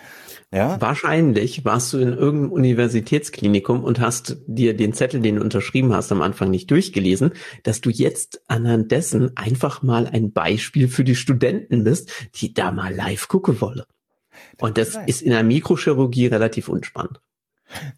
Ja, 0.54 0.80
Wahrscheinlich 0.80 1.64
warst 1.64 1.92
du 1.94 1.98
in 1.98 2.12
irgendeinem 2.12 2.52
Universitätsklinikum 2.52 3.82
und 3.82 3.98
hast 4.00 4.36
dir 4.46 4.76
den 4.76 4.92
Zettel, 4.92 5.20
den 5.20 5.36
du 5.36 5.42
unterschrieben 5.42 5.94
hast, 5.94 6.12
am 6.12 6.22
Anfang 6.22 6.50
nicht 6.50 6.70
durchgelesen, 6.70 7.32
dass 7.62 7.80
du 7.80 7.90
jetzt 7.90 8.42
anhand 8.48 8.92
dessen 8.92 9.34
einfach 9.36 9.82
mal 9.82 10.06
ein 10.06 10.32
Beispiel 10.32 10.88
für 10.88 11.04
die 11.04 11.16
Studenten 11.16 11.84
bist, 11.84 12.12
die 12.36 12.52
da 12.52 12.70
mal 12.70 12.94
live 12.94 13.28
gucken 13.28 13.60
wollen. 13.62 13.82
Und 14.58 14.78
das 14.78 14.92
sein. 14.92 15.08
ist 15.08 15.22
in 15.22 15.30
der 15.30 15.42
Mikrochirurgie 15.42 16.26
relativ 16.26 16.68
unspannend. 16.68 17.20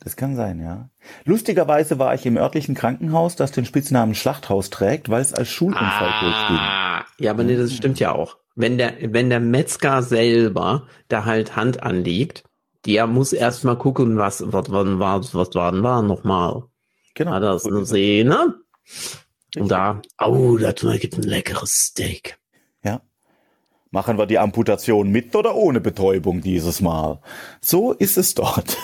das 0.00 0.16
kann 0.16 0.36
sein, 0.36 0.60
ja. 0.60 0.88
Lustigerweise 1.24 1.98
war 1.98 2.14
ich 2.14 2.26
im 2.26 2.36
örtlichen 2.36 2.74
Krankenhaus, 2.74 3.36
das 3.36 3.52
den 3.52 3.64
Spitznamen 3.64 4.14
Schlachthaus 4.14 4.70
trägt, 4.70 5.08
weil 5.08 5.22
es 5.22 5.34
als 5.34 5.48
Schulunfall 5.48 6.12
durchging. 6.20 6.56
Ah, 6.56 7.04
ja, 7.18 7.30
aber 7.30 7.44
nee, 7.44 7.56
das 7.56 7.74
stimmt 7.74 8.00
ja 8.00 8.12
auch. 8.12 8.36
Wenn 8.54 8.78
der, 8.78 8.94
wenn 9.00 9.30
der 9.30 9.40
Metzger 9.40 10.02
selber 10.02 10.86
da 11.08 11.24
halt 11.24 11.56
Hand 11.56 11.82
anlegt, 11.82 12.44
der 12.86 13.06
muss 13.06 13.32
erst 13.32 13.64
mal 13.64 13.76
gucken, 13.76 14.16
was, 14.16 14.44
was, 14.46 14.70
was, 14.70 14.86
was, 14.98 15.34
was 15.34 15.54
war 15.54 15.72
denn 15.72 15.82
da 15.82 16.02
nochmal? 16.02 16.64
Genau. 17.14 17.32
War 17.32 17.40
das 17.40 17.66
eine 17.66 17.84
Sehne? 17.84 18.54
Und 19.56 19.70
da, 19.70 20.02
oh, 20.18 20.58
da 20.58 20.72
gibt 20.72 21.16
ein 21.16 21.22
leckeres 21.22 21.72
Steak. 21.72 22.38
Ja. 23.94 24.00
Machen 24.00 24.18
wir 24.18 24.26
die 24.26 24.38
Amputation 24.38 25.10
mit 25.10 25.34
oder 25.36 25.54
ohne 25.54 25.80
Betäubung 25.80 26.40
dieses 26.40 26.80
Mal? 26.80 27.20
So 27.60 27.92
ist 27.92 28.18
es 28.18 28.34
dort. 28.34 28.76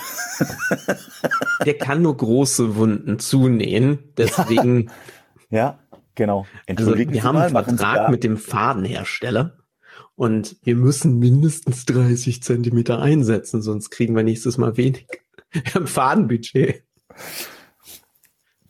Der 1.66 1.74
kann 1.74 2.02
nur 2.02 2.16
große 2.16 2.76
Wunden 2.76 3.18
zunähen, 3.18 3.98
deswegen, 4.16 4.90
Ja, 5.50 5.80
genau. 6.14 6.40
also 6.40 6.50
Entschuldigen 6.66 7.12
wir 7.12 7.20
Sie 7.20 7.26
haben 7.26 7.34
mal, 7.34 7.46
einen 7.46 7.64
Vertrag 7.64 8.08
mit 8.08 8.24
dem 8.24 8.36
Fadenhersteller 8.36 9.58
und 10.14 10.56
wir 10.62 10.76
müssen 10.76 11.18
mindestens 11.18 11.84
30 11.86 12.42
Zentimeter 12.42 13.02
einsetzen, 13.02 13.62
sonst 13.62 13.90
kriegen 13.90 14.14
wir 14.14 14.22
nächstes 14.22 14.58
Mal 14.58 14.76
wenig. 14.76 15.06
Wir 15.52 15.74
haben 15.74 15.88
Fadenbudget. 15.88 16.84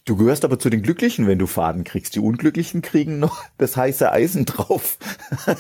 Du 0.05 0.17
gehörst 0.17 0.45
aber 0.45 0.59
zu 0.59 0.71
den 0.71 0.83
Glücklichen, 0.83 1.27
wenn 1.27 1.39
du 1.39 1.47
Faden 1.47 1.85
kriegst. 1.85 2.15
Die 2.17 2.21
Unglücklichen 2.21 2.83
kriegen 2.83 3.19
noch 3.19 3.45
das 3.59 3.77
heiße 3.77 4.11
Eisen 4.11 4.45
drauf. 4.47 4.99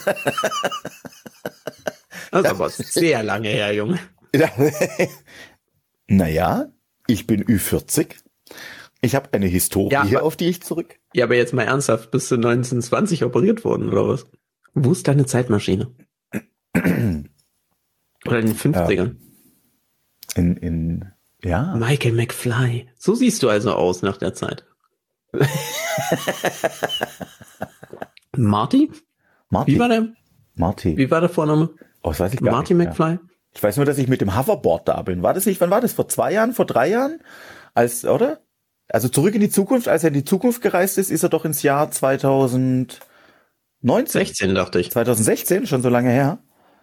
Das 2.33 2.45
ist 2.45 2.51
aber 2.51 2.71
sehr 2.71 3.25
lange 3.25 3.49
her, 3.49 3.75
Junge. 3.75 3.99
naja, 6.07 6.67
ich 7.09 7.27
bin 7.27 7.45
Ü40. 7.45 8.15
Ich 9.01 9.17
habe 9.17 9.33
eine 9.33 9.47
Historie, 9.47 9.93
Ja, 9.95 10.03
aber- 10.03 10.23
auf 10.23 10.37
die 10.37 10.47
ich 10.47 10.63
zurück. 10.63 11.01
Ja, 11.13 11.25
aber 11.25 11.35
jetzt 11.35 11.53
mal 11.55 11.65
ernsthaft, 11.65 12.13
bist 12.13 12.31
du 12.31 12.37
1920 12.37 13.25
operiert 13.25 13.65
worden 13.65 13.89
oder 13.89 14.07
was? 14.07 14.27
Wo 14.75 14.93
ist 14.93 15.09
deine 15.09 15.27
Zeitmaschine? 15.27 15.91
Oder 18.27 18.39
in 18.39 18.47
den 18.47 18.55
50ern? 18.57 19.17
In, 20.37 20.57
in, 20.57 21.13
ja. 21.43 21.75
Michael 21.77 22.13
McFly. 22.15 22.89
So 22.99 23.15
siehst 23.15 23.43
du 23.43 23.49
also 23.49 23.73
aus 23.73 24.03
nach 24.03 24.17
der 24.17 24.35
Zeit. 24.35 24.65
Marty? 28.37 28.91
Marty. 29.49 29.73
Wie 29.75 29.79
war 29.79 29.89
der, 29.89 30.09
Marty. 30.55 30.97
wie 30.97 31.11
war 31.11 31.21
der 31.21 31.31
Vorname? 31.31 31.71
Oh, 32.03 32.11
das 32.11 32.21
weiß 32.21 32.35
ich 32.35 32.41
gar 32.41 32.53
Marty 32.53 32.75
nicht. 32.75 32.99
mehr. 32.99 33.09
McFly? 33.09 33.19
Ich 33.53 33.63
weiß 33.63 33.77
nur, 33.77 33.87
dass 33.87 33.99
ich 33.99 34.09
mit 34.09 34.21
dem 34.21 34.37
Hoverboard 34.37 34.89
da 34.89 35.03
bin. 35.03 35.23
War 35.23 35.35
das 35.35 35.47
nicht, 35.47 35.61
wann 35.61 35.71
war 35.71 35.81
das? 35.81 35.93
Vor 35.93 36.09
zwei 36.09 36.33
Jahren, 36.33 36.53
vor 36.53 36.67
drei 36.67 36.89
Jahren? 36.89 37.21
Als, 37.75 38.05
oder? 38.05 38.41
Also 38.89 39.09
zurück 39.09 39.35
in 39.35 39.41
die 39.41 39.51
Zukunft, 39.51 39.89
als 39.89 40.05
er 40.05 40.09
in 40.09 40.15
die 40.15 40.25
Zukunft 40.25 40.63
gereist 40.63 40.99
ist, 40.99 41.11
ist 41.11 41.23
er 41.23 41.29
doch 41.29 41.45
ins 41.45 41.63
Jahr 41.63 41.91
2019. 41.91 43.01
16, 44.07 44.55
dachte 44.55 44.81
ich. 44.81 44.91
2016, 44.91 45.67
schon 45.67 45.83
so 45.83 45.89
lange 45.89 46.11
her. 46.11 46.39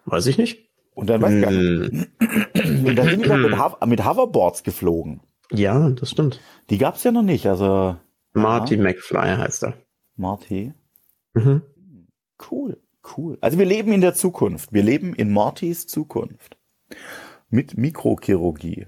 Weiß 0.05 0.25
ich 0.27 0.37
nicht. 0.37 0.66
Und 0.97 1.07
dann 1.11 1.21
weiß 1.21 1.33
ich 1.33 1.41
gar 1.43 1.51
nicht. 1.51 2.09
Hm, 2.55 2.85
Und 2.85 2.95
dann 2.95 3.09
sind 3.09 3.27
wir 3.29 3.37
mit, 3.37 3.59
Ho 3.59 3.85
mit 3.85 4.03
Hoverboards 4.03 4.63
geflogen. 4.63 5.21
ja, 5.51 5.89
das 5.91 6.09
stimmt. 6.09 6.39
Die 6.71 6.79
gab's 6.79 7.03
ja 7.03 7.11
noch 7.11 7.21
nicht, 7.21 7.45
also 7.45 7.97
Marty 8.33 8.77
McFly 8.77 9.37
heißt 9.37 9.63
er. 9.63 9.73
Marty. 10.15 10.73
Mhm. 11.33 11.61
Cool, 12.51 12.81
cool. 13.15 13.37
Also 13.41 13.59
wir 13.59 13.65
leben 13.65 13.91
in 13.91 14.01
der 14.01 14.15
Zukunft. 14.15 14.73
Wir 14.73 14.81
leben 14.83 15.13
in 15.13 15.31
Martys 15.31 15.85
Zukunft. 15.85 16.57
Mit 17.49 17.77
Mikrochirurgie. 17.77 18.87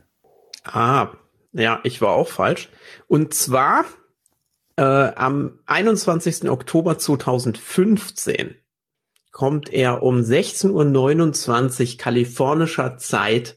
Ah, 0.63 1.09
ja, 1.53 1.79
ich 1.83 2.01
war 2.01 2.15
auch 2.15 2.27
falsch. 2.27 2.69
Und 3.07 3.33
zwar 3.35 3.85
äh, 4.77 4.81
am 4.81 5.59
21. 5.67 6.49
Oktober 6.49 6.97
2015 6.97 8.55
kommt 9.39 9.71
er 9.71 10.03
um 10.03 10.17
16.29 10.19 11.91
Uhr 11.93 11.97
kalifornischer 11.97 12.97
Zeit 12.97 13.55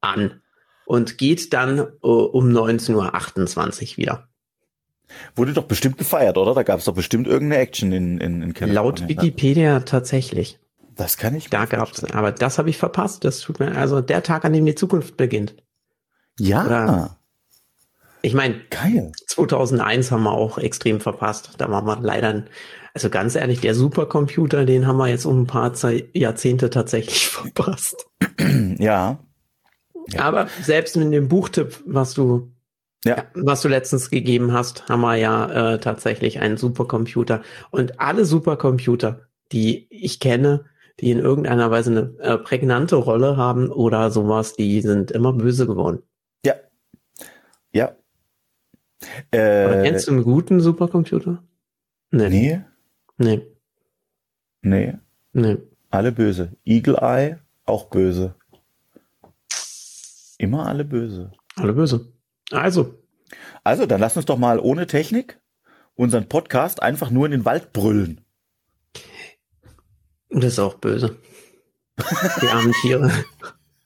an 0.00 0.40
und 0.84 1.16
geht 1.16 1.52
dann 1.52 1.78
äh, 1.78 1.84
um 2.02 2.48
19.28 2.48 3.92
Uhr 3.92 3.96
wieder. 3.98 4.28
Wurde 5.36 5.52
doch 5.52 5.66
bestimmt 5.66 5.96
gefeiert, 5.96 6.38
oder? 6.38 6.54
Da 6.54 6.64
gab's 6.64 6.86
doch 6.86 6.94
bestimmt 6.96 7.28
irgendeine 7.28 7.62
Action 7.62 7.92
in, 7.92 8.18
in, 8.18 8.42
in 8.42 8.52
Californien. 8.52 8.74
Laut 8.74 9.08
Wikipedia 9.08 9.78
tatsächlich. 9.78 10.58
Das 10.96 11.16
kann 11.18 11.36
ich 11.36 11.48
Da 11.48 11.66
gab's, 11.66 12.02
aber 12.02 12.32
das 12.32 12.58
habe 12.58 12.68
ich 12.70 12.76
verpasst. 12.76 13.24
Das 13.24 13.38
tut 13.38 13.60
mir 13.60 13.76
also 13.76 14.00
der 14.00 14.24
Tag, 14.24 14.44
an 14.44 14.52
dem 14.52 14.66
die 14.66 14.74
Zukunft 14.74 15.16
beginnt. 15.16 15.54
Ja, 16.36 16.66
Oder- 16.66 17.18
Ich 18.22 18.34
meine, 18.34 18.60
geil. 18.70 19.12
2001 19.28 20.10
haben 20.10 20.24
wir 20.24 20.32
auch 20.32 20.58
extrem 20.58 21.00
verpasst. 21.00 21.50
Da 21.58 21.70
waren 21.70 21.86
wir 21.86 22.00
leider, 22.00 22.28
ein- 22.30 22.48
also 22.94 23.10
ganz 23.10 23.34
ehrlich, 23.34 23.60
der 23.60 23.74
Supercomputer, 23.74 24.64
den 24.64 24.86
haben 24.86 24.98
wir 24.98 25.08
jetzt 25.08 25.24
um 25.24 25.42
ein 25.42 25.46
paar 25.46 25.72
Ze 25.72 26.04
Jahrzehnte 26.12 26.70
tatsächlich 26.70 27.28
verpasst. 27.28 28.06
Ja, 28.78 29.18
Ja. 30.08 30.20
Aber 30.24 30.48
selbst 30.60 30.96
mit 30.96 31.12
dem 31.12 31.28
Buchtipp, 31.28 31.82
was 31.86 32.14
du, 32.14 32.52
ja. 33.04 33.24
was 33.34 33.62
du 33.62 33.68
letztens 33.68 34.10
gegeben 34.10 34.52
hast, 34.52 34.88
haben 34.88 35.00
wir 35.00 35.16
ja 35.16 35.74
äh, 35.74 35.78
tatsächlich 35.78 36.40
einen 36.40 36.56
Supercomputer. 36.56 37.42
Und 37.70 38.00
alle 38.00 38.24
Supercomputer, 38.24 39.22
die 39.52 39.86
ich 39.90 40.20
kenne, 40.20 40.66
die 41.00 41.10
in 41.10 41.18
irgendeiner 41.18 41.70
Weise 41.70 41.90
eine 41.90 42.14
äh, 42.20 42.38
prägnante 42.38 42.96
Rolle 42.96 43.36
haben 43.36 43.70
oder 43.70 44.10
sowas, 44.10 44.54
die 44.54 44.80
sind 44.82 45.10
immer 45.10 45.32
böse 45.32 45.66
geworden. 45.66 46.02
Ja. 46.44 46.54
Ja. 47.72 47.96
Oder 49.32 49.80
Äh, 49.80 49.88
kennst 49.88 50.06
du 50.06 50.12
einen 50.12 50.24
guten 50.24 50.60
Supercomputer? 50.60 51.42
Nee. 52.10 52.28
nee, 52.28 52.64
Nee. 53.22 53.46
nee. 54.62 54.94
Nee. 55.32 55.58
Alle 55.90 56.10
böse. 56.10 56.56
Eagle 56.64 56.96
Eye, 57.00 57.38
auch 57.64 57.88
böse. 57.88 58.34
Immer 60.38 60.66
alle 60.66 60.84
böse. 60.84 61.30
Alle 61.54 61.72
böse. 61.72 62.12
Also, 62.50 62.98
Also, 63.62 63.86
dann 63.86 64.00
lass 64.00 64.16
uns 64.16 64.26
doch 64.26 64.38
mal 64.38 64.58
ohne 64.58 64.88
Technik 64.88 65.40
unseren 65.94 66.28
Podcast 66.28 66.82
einfach 66.82 67.10
nur 67.10 67.26
in 67.26 67.30
den 67.32 67.44
Wald 67.44 67.72
brüllen. 67.72 68.24
das 70.30 70.54
ist 70.54 70.58
auch 70.58 70.74
böse. 70.74 71.16
Die 72.40 72.48
armen 72.48 72.72
Tiere. 72.80 73.12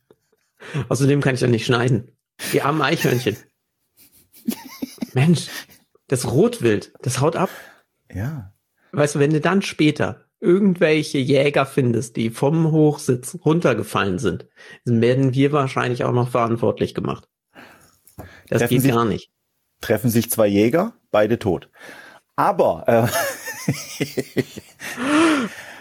Außerdem 0.89 1.21
kann 1.21 1.35
ich 1.35 1.43
ja 1.43 1.49
nicht 1.49 1.67
schneiden. 1.67 2.11
Die 2.55 2.63
armen 2.63 2.81
Eichhörnchen. 2.81 3.37
Mensch, 5.13 5.49
das 6.07 6.31
Rotwild, 6.31 6.95
das 7.03 7.21
haut 7.21 7.37
ab. 7.37 7.51
Ja. 8.11 8.55
Weißt 8.97 9.15
du, 9.15 9.19
wenn 9.19 9.33
du 9.33 9.41
dann 9.41 9.63
später 9.63 10.23
irgendwelche 10.41 11.19
Jäger 11.19 11.67
findest, 11.67 12.17
die 12.17 12.31
vom 12.31 12.71
Hochsitz 12.73 13.39
runtergefallen 13.45 14.19
sind, 14.19 14.47
dann 14.85 15.01
werden 15.01 15.35
wir 15.35 15.53
wahrscheinlich 15.53 16.05
auch 16.05 16.13
noch 16.13 16.31
verantwortlich 16.31 16.95
gemacht. 16.95 17.29
Das 18.49 18.61
Treffen 18.61 18.69
geht 18.75 18.83
sich- 18.83 18.93
gar 18.93 19.05
nicht. 19.05 19.31
Treffen 19.83 20.09
sich 20.09 20.31
zwei 20.31 20.47
Jäger, 20.47 20.95
beide 21.11 21.39
tot. 21.39 21.69
Aber, 22.37 22.85
äh, 22.87 23.73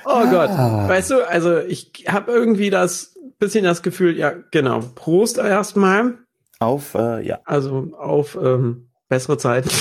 oh 0.06 0.26
Gott. 0.30 0.50
Weißt 0.50 1.12
du, 1.12 1.28
also 1.28 1.60
ich 1.60 1.92
habe 2.08 2.32
irgendwie 2.32 2.70
das 2.70 3.16
bisschen 3.40 3.64
das 3.64 3.84
Gefühl, 3.84 4.18
ja, 4.18 4.34
genau. 4.52 4.80
Prost 4.80 5.38
erstmal. 5.38 6.18
Auf, 6.60 6.94
äh, 6.96 7.26
ja. 7.26 7.40
Also 7.46 7.94
auf 7.98 8.38
ähm, 8.42 8.90
bessere 9.08 9.38
Zeiten. 9.38 9.70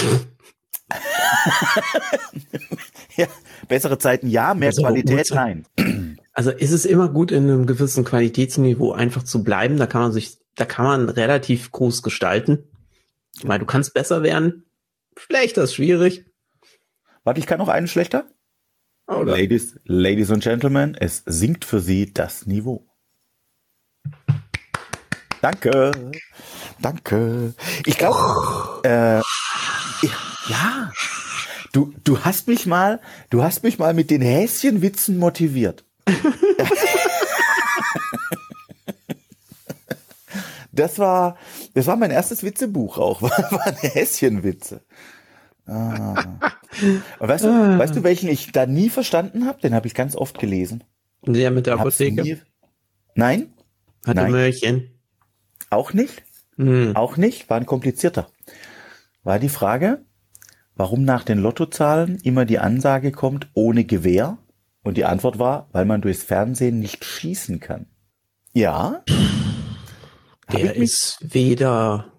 ja, 3.16 3.26
bessere 3.68 3.98
Zeiten 3.98 4.28
ja, 4.28 4.54
mehr 4.54 4.70
bessere 4.70 4.86
Qualität 4.86 5.30
Uhrzeit. 5.30 5.64
nein. 5.76 6.18
Also 6.32 6.50
ist 6.50 6.72
es 6.72 6.84
immer 6.84 7.08
gut, 7.08 7.30
in 7.30 7.44
einem 7.44 7.66
gewissen 7.66 8.04
Qualitätsniveau 8.04 8.92
einfach 8.92 9.22
zu 9.22 9.44
bleiben. 9.44 9.76
Da 9.76 9.86
kann 9.86 10.02
man 10.02 10.12
sich, 10.12 10.38
da 10.56 10.64
kann 10.64 10.84
man 10.84 11.08
relativ 11.08 11.70
groß 11.70 12.02
gestalten. 12.02 12.64
Weil 13.42 13.60
du 13.60 13.66
kannst 13.66 13.94
besser 13.94 14.22
werden. 14.22 14.64
Schlechter 15.16 15.62
ist 15.62 15.74
schwierig. 15.74 16.24
Warte, 17.22 17.38
ich 17.40 17.46
kann 17.46 17.58
noch 17.58 17.68
einen 17.68 17.86
schlechter. 17.86 18.26
Oder? 19.06 19.36
Ladies, 19.36 19.78
Ladies 19.84 20.30
and 20.30 20.42
Gentlemen, 20.42 20.96
es 20.98 21.22
sinkt 21.26 21.64
für 21.64 21.80
Sie 21.80 22.12
das 22.12 22.46
Niveau. 22.46 22.86
Danke. 25.40 25.92
Danke. 26.80 27.54
Ich 27.86 27.98
glaube, 27.98 28.80
äh, 28.82 29.20
ja, 30.48 30.90
du, 31.74 31.92
du 32.04 32.20
hast 32.20 32.48
mich 32.48 32.64
mal, 32.66 33.00
du 33.30 33.42
hast 33.42 33.62
mich 33.62 33.78
mal 33.78 33.92
mit 33.92 34.10
den 34.10 34.22
Häschenwitzen 34.22 35.18
motiviert. 35.18 35.84
das 40.72 40.98
war, 40.98 41.36
das 41.74 41.86
war 41.86 41.96
mein 41.96 42.10
erstes 42.10 42.42
Witzebuch 42.42 42.98
auch, 42.98 43.22
waren 43.22 43.76
Häschenwitze. 43.76 44.82
Ah. 45.66 46.38
weißt 47.18 47.44
du, 47.44 47.48
ah. 47.48 47.78
weißt 47.78 47.96
du, 47.96 48.02
welchen 48.02 48.28
ich 48.28 48.52
da 48.52 48.66
nie 48.66 48.90
verstanden 48.90 49.46
habe? 49.46 49.60
Den 49.60 49.74
habe 49.74 49.86
ich 49.86 49.94
ganz 49.94 50.14
oft 50.14 50.38
gelesen. 50.38 50.84
Der 51.22 51.50
mit 51.50 51.66
der 51.66 51.74
Apotheke? 51.74 52.22
Nie... 52.22 52.38
Nein? 53.14 53.54
Hatte 54.06 54.16
Nein. 54.20 54.32
Möhrchen. 54.32 54.90
Auch 55.70 55.94
nicht? 55.94 56.22
Hm. 56.56 56.94
Auch 56.94 57.16
nicht? 57.16 57.48
War 57.48 57.56
ein 57.56 57.66
komplizierter. 57.66 58.28
War 59.22 59.38
die 59.38 59.48
Frage, 59.48 60.04
warum 60.76 61.04
nach 61.04 61.24
den 61.24 61.38
Lottozahlen 61.38 62.18
immer 62.22 62.44
die 62.44 62.58
Ansage 62.58 63.12
kommt 63.12 63.48
ohne 63.54 63.84
Gewehr? 63.84 64.38
Und 64.82 64.98
die 64.98 65.06
Antwort 65.06 65.38
war, 65.38 65.68
weil 65.72 65.86
man 65.86 66.02
durchs 66.02 66.22
Fernsehen 66.22 66.78
nicht 66.78 67.04
schießen 67.04 67.58
kann. 67.58 67.86
Ja. 68.52 69.02
Der 70.52 70.76
ist 70.76 71.18
weder 71.22 72.12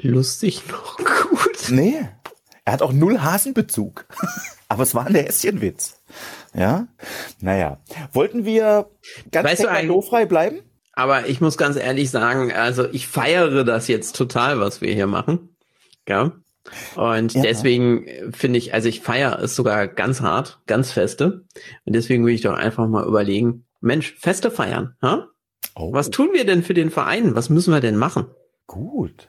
lustig 0.00 0.62
noch 0.68 0.96
gut. 0.96 1.68
Nee. 1.70 2.08
Er 2.64 2.72
hat 2.72 2.82
auch 2.82 2.92
null 2.92 3.20
Hasenbezug. 3.20 4.06
Aber 4.68 4.84
es 4.84 4.94
war 4.94 5.06
ein 5.06 5.14
Häschenwitz. 5.16 6.00
Ja. 6.54 6.86
Naja. 7.40 7.80
Wollten 8.12 8.44
wir 8.44 8.88
ganz 9.32 9.48
weißt 9.48 10.08
frei 10.08 10.26
bleiben? 10.26 10.60
Aber 10.92 11.26
ich 11.28 11.40
muss 11.40 11.56
ganz 11.56 11.76
ehrlich 11.76 12.10
sagen, 12.10 12.52
also 12.52 12.88
ich 12.88 13.08
feiere 13.08 13.64
das 13.64 13.88
jetzt 13.88 14.14
total, 14.14 14.60
was 14.60 14.80
wir 14.80 14.92
hier 14.94 15.08
machen. 15.08 15.56
Ja. 16.08 16.32
Und 16.94 17.34
ja. 17.34 17.42
deswegen 17.42 18.06
finde 18.32 18.58
ich, 18.58 18.74
also 18.74 18.88
ich 18.88 19.00
feiere 19.00 19.38
es 19.40 19.56
sogar 19.56 19.88
ganz 19.88 20.20
hart, 20.20 20.60
ganz 20.66 20.92
feste. 20.92 21.44
Und 21.84 21.94
deswegen 21.94 22.24
würde 22.24 22.34
ich 22.34 22.42
doch 22.42 22.54
einfach 22.54 22.86
mal 22.86 23.06
überlegen, 23.06 23.64
Mensch, 23.80 24.14
Feste 24.18 24.50
feiern, 24.50 24.94
ha? 25.02 25.28
Oh. 25.74 25.92
Was 25.92 26.10
tun 26.10 26.30
wir 26.32 26.44
denn 26.44 26.62
für 26.62 26.74
den 26.74 26.90
Verein? 26.90 27.34
Was 27.34 27.48
müssen 27.48 27.72
wir 27.72 27.80
denn 27.80 27.96
machen? 27.96 28.26
Gut. 28.66 29.28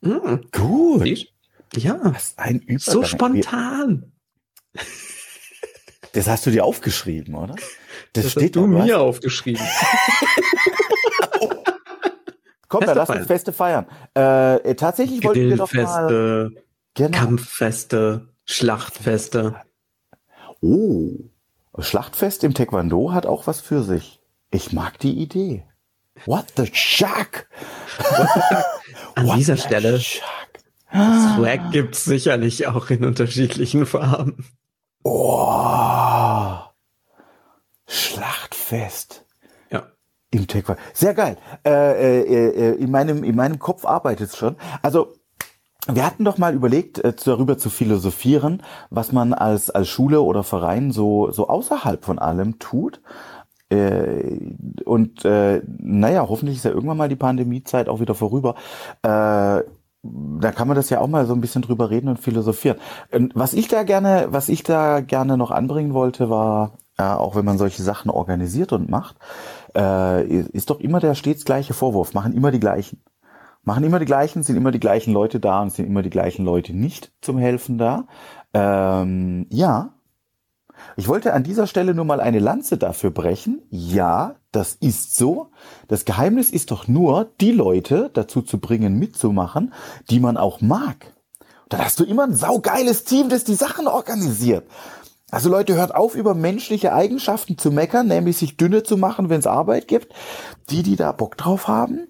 Mhm. 0.00 0.46
Gut. 0.52 1.02
Siehst? 1.02 1.26
Ja. 1.74 2.00
Was 2.02 2.34
ein 2.36 2.60
Übergang. 2.60 2.78
So 2.78 3.04
spontan. 3.04 4.12
Das 6.12 6.26
hast 6.28 6.46
du 6.46 6.50
dir 6.50 6.64
aufgeschrieben, 6.64 7.34
oder? 7.34 7.54
Das, 8.12 8.24
das 8.24 8.32
steht 8.32 8.56
hast 8.56 8.62
du 8.62 8.66
mir 8.66 9.00
aufgeschrieben. 9.00 9.62
Komm, 12.78 12.86
Feste 12.86 12.94
dann 12.94 13.06
lass 13.06 13.18
uns 13.18 13.26
Feste 13.26 13.52
feiern. 13.52 13.86
Äh, 14.14 14.74
tatsächlich 14.74 15.24
wollten 15.24 15.48
wir 15.48 15.56
doch 15.56 15.72
mal... 15.72 16.50
Genau. 16.96 17.18
Kampffeste, 17.18 18.28
Schlachtfeste. 18.46 19.56
Oh, 20.62 21.12
Schlachtfest 21.78 22.42
im 22.42 22.54
Taekwondo 22.54 23.12
hat 23.12 23.26
auch 23.26 23.46
was 23.46 23.60
für 23.60 23.82
sich. 23.82 24.22
Ich 24.50 24.72
mag 24.72 24.98
die 24.98 25.12
Idee. 25.12 25.66
What 26.24 26.54
the 26.56 26.70
shuck? 26.72 27.46
An 29.14 29.26
What 29.26 29.36
dieser 29.36 29.58
Stelle, 29.58 30.00
shuck? 30.00 30.24
Swag 30.90 31.72
gibt's 31.72 32.06
sicherlich 32.06 32.66
auch 32.66 32.88
in 32.88 33.04
unterschiedlichen 33.04 33.84
Farben. 33.84 34.46
Oh, 35.02 36.54
Schlachtfest. 37.86 39.25
Im 40.30 40.46
Taekwondo. 40.46 40.80
Sehr 40.92 41.14
geil. 41.14 41.36
Äh, 41.64 42.22
äh, 42.22 42.48
äh, 42.48 42.74
in, 42.74 42.90
meinem, 42.90 43.22
in 43.22 43.36
meinem 43.36 43.58
Kopf 43.58 43.84
arbeitet 43.84 44.30
es 44.30 44.36
schon. 44.36 44.56
Also 44.82 45.14
wir 45.88 46.04
hatten 46.04 46.24
doch 46.24 46.36
mal 46.38 46.54
überlegt, 46.54 46.98
äh, 46.98 47.12
darüber 47.24 47.58
zu 47.58 47.70
philosophieren, 47.70 48.62
was 48.90 49.12
man 49.12 49.32
als, 49.32 49.70
als 49.70 49.88
Schule 49.88 50.20
oder 50.20 50.42
Verein 50.42 50.90
so, 50.90 51.30
so 51.30 51.48
außerhalb 51.48 52.04
von 52.04 52.18
allem 52.18 52.58
tut. 52.58 53.00
Äh, 53.68 54.54
und 54.84 55.24
äh, 55.24 55.62
naja, 55.66 56.26
hoffentlich 56.28 56.58
ist 56.58 56.64
ja 56.64 56.72
irgendwann 56.72 56.96
mal 56.96 57.08
die 57.08 57.16
Pandemiezeit 57.16 57.88
auch 57.88 58.00
wieder 58.00 58.14
vorüber. 58.14 58.56
Äh, 59.02 59.62
da 60.02 60.52
kann 60.52 60.68
man 60.68 60.76
das 60.76 60.90
ja 60.90 61.00
auch 61.00 61.08
mal 61.08 61.26
so 61.26 61.34
ein 61.34 61.40
bisschen 61.40 61.62
drüber 61.62 61.90
reden 61.90 62.08
und 62.08 62.18
philosophieren. 62.18 62.78
Und 63.12 63.32
was 63.34 63.54
ich 63.54 63.68
da 63.68 63.82
gerne, 63.82 64.28
was 64.30 64.48
ich 64.48 64.62
da 64.62 65.00
gerne 65.00 65.36
noch 65.36 65.50
anbringen 65.50 65.94
wollte, 65.94 66.30
war, 66.30 66.72
äh, 66.98 67.02
auch 67.02 67.34
wenn 67.34 67.44
man 67.44 67.58
solche 67.58 67.82
Sachen 67.82 68.10
organisiert 68.10 68.72
und 68.72 68.88
macht, 68.88 69.16
äh, 69.76 70.24
ist 70.24 70.70
doch 70.70 70.80
immer 70.80 71.00
der 71.00 71.14
stets 71.14 71.44
gleiche 71.44 71.74
Vorwurf. 71.74 72.14
Machen 72.14 72.32
immer 72.32 72.50
die 72.50 72.60
gleichen. 72.60 73.02
Machen 73.62 73.84
immer 73.84 73.98
die 73.98 74.06
gleichen, 74.06 74.42
sind 74.42 74.56
immer 74.56 74.70
die 74.70 74.80
gleichen 74.80 75.12
Leute 75.12 75.40
da 75.40 75.60
und 75.60 75.72
sind 75.72 75.86
immer 75.86 76.02
die 76.02 76.10
gleichen 76.10 76.44
Leute 76.44 76.72
nicht 76.72 77.12
zum 77.20 77.36
Helfen 77.36 77.78
da. 77.78 78.06
Ähm, 78.54 79.46
ja. 79.50 79.92
Ich 80.96 81.08
wollte 81.08 81.32
an 81.32 81.42
dieser 81.42 81.66
Stelle 81.66 81.94
nur 81.94 82.04
mal 82.04 82.20
eine 82.20 82.38
Lanze 82.38 82.78
dafür 82.78 83.10
brechen. 83.10 83.62
Ja, 83.70 84.36
das 84.52 84.74
ist 84.74 85.16
so. 85.16 85.50
Das 85.88 86.04
Geheimnis 86.04 86.50
ist 86.50 86.70
doch 86.70 86.86
nur, 86.86 87.30
die 87.40 87.50
Leute 87.50 88.10
dazu 88.12 88.42
zu 88.42 88.58
bringen, 88.58 88.98
mitzumachen, 88.98 89.72
die 90.10 90.20
man 90.20 90.36
auch 90.36 90.60
mag. 90.60 91.12
dann 91.68 91.84
hast 91.84 91.98
du 91.98 92.04
immer 92.04 92.24
ein 92.24 92.36
saugeiles 92.36 93.04
Team, 93.04 93.28
das 93.28 93.42
die 93.42 93.54
Sachen 93.54 93.88
organisiert. 93.88 94.68
Also 95.30 95.50
Leute, 95.50 95.74
hört 95.74 95.94
auf, 95.94 96.14
über 96.14 96.34
menschliche 96.34 96.92
Eigenschaften 96.92 97.58
zu 97.58 97.72
meckern, 97.72 98.06
nämlich 98.06 98.36
sich 98.36 98.56
dünne 98.56 98.84
zu 98.84 98.96
machen, 98.96 99.28
wenn 99.28 99.40
es 99.40 99.46
Arbeit 99.46 99.88
gibt. 99.88 100.14
Die, 100.70 100.82
die 100.82 100.96
da 100.96 101.10
Bock 101.12 101.36
drauf 101.36 101.66
haben, 101.66 102.06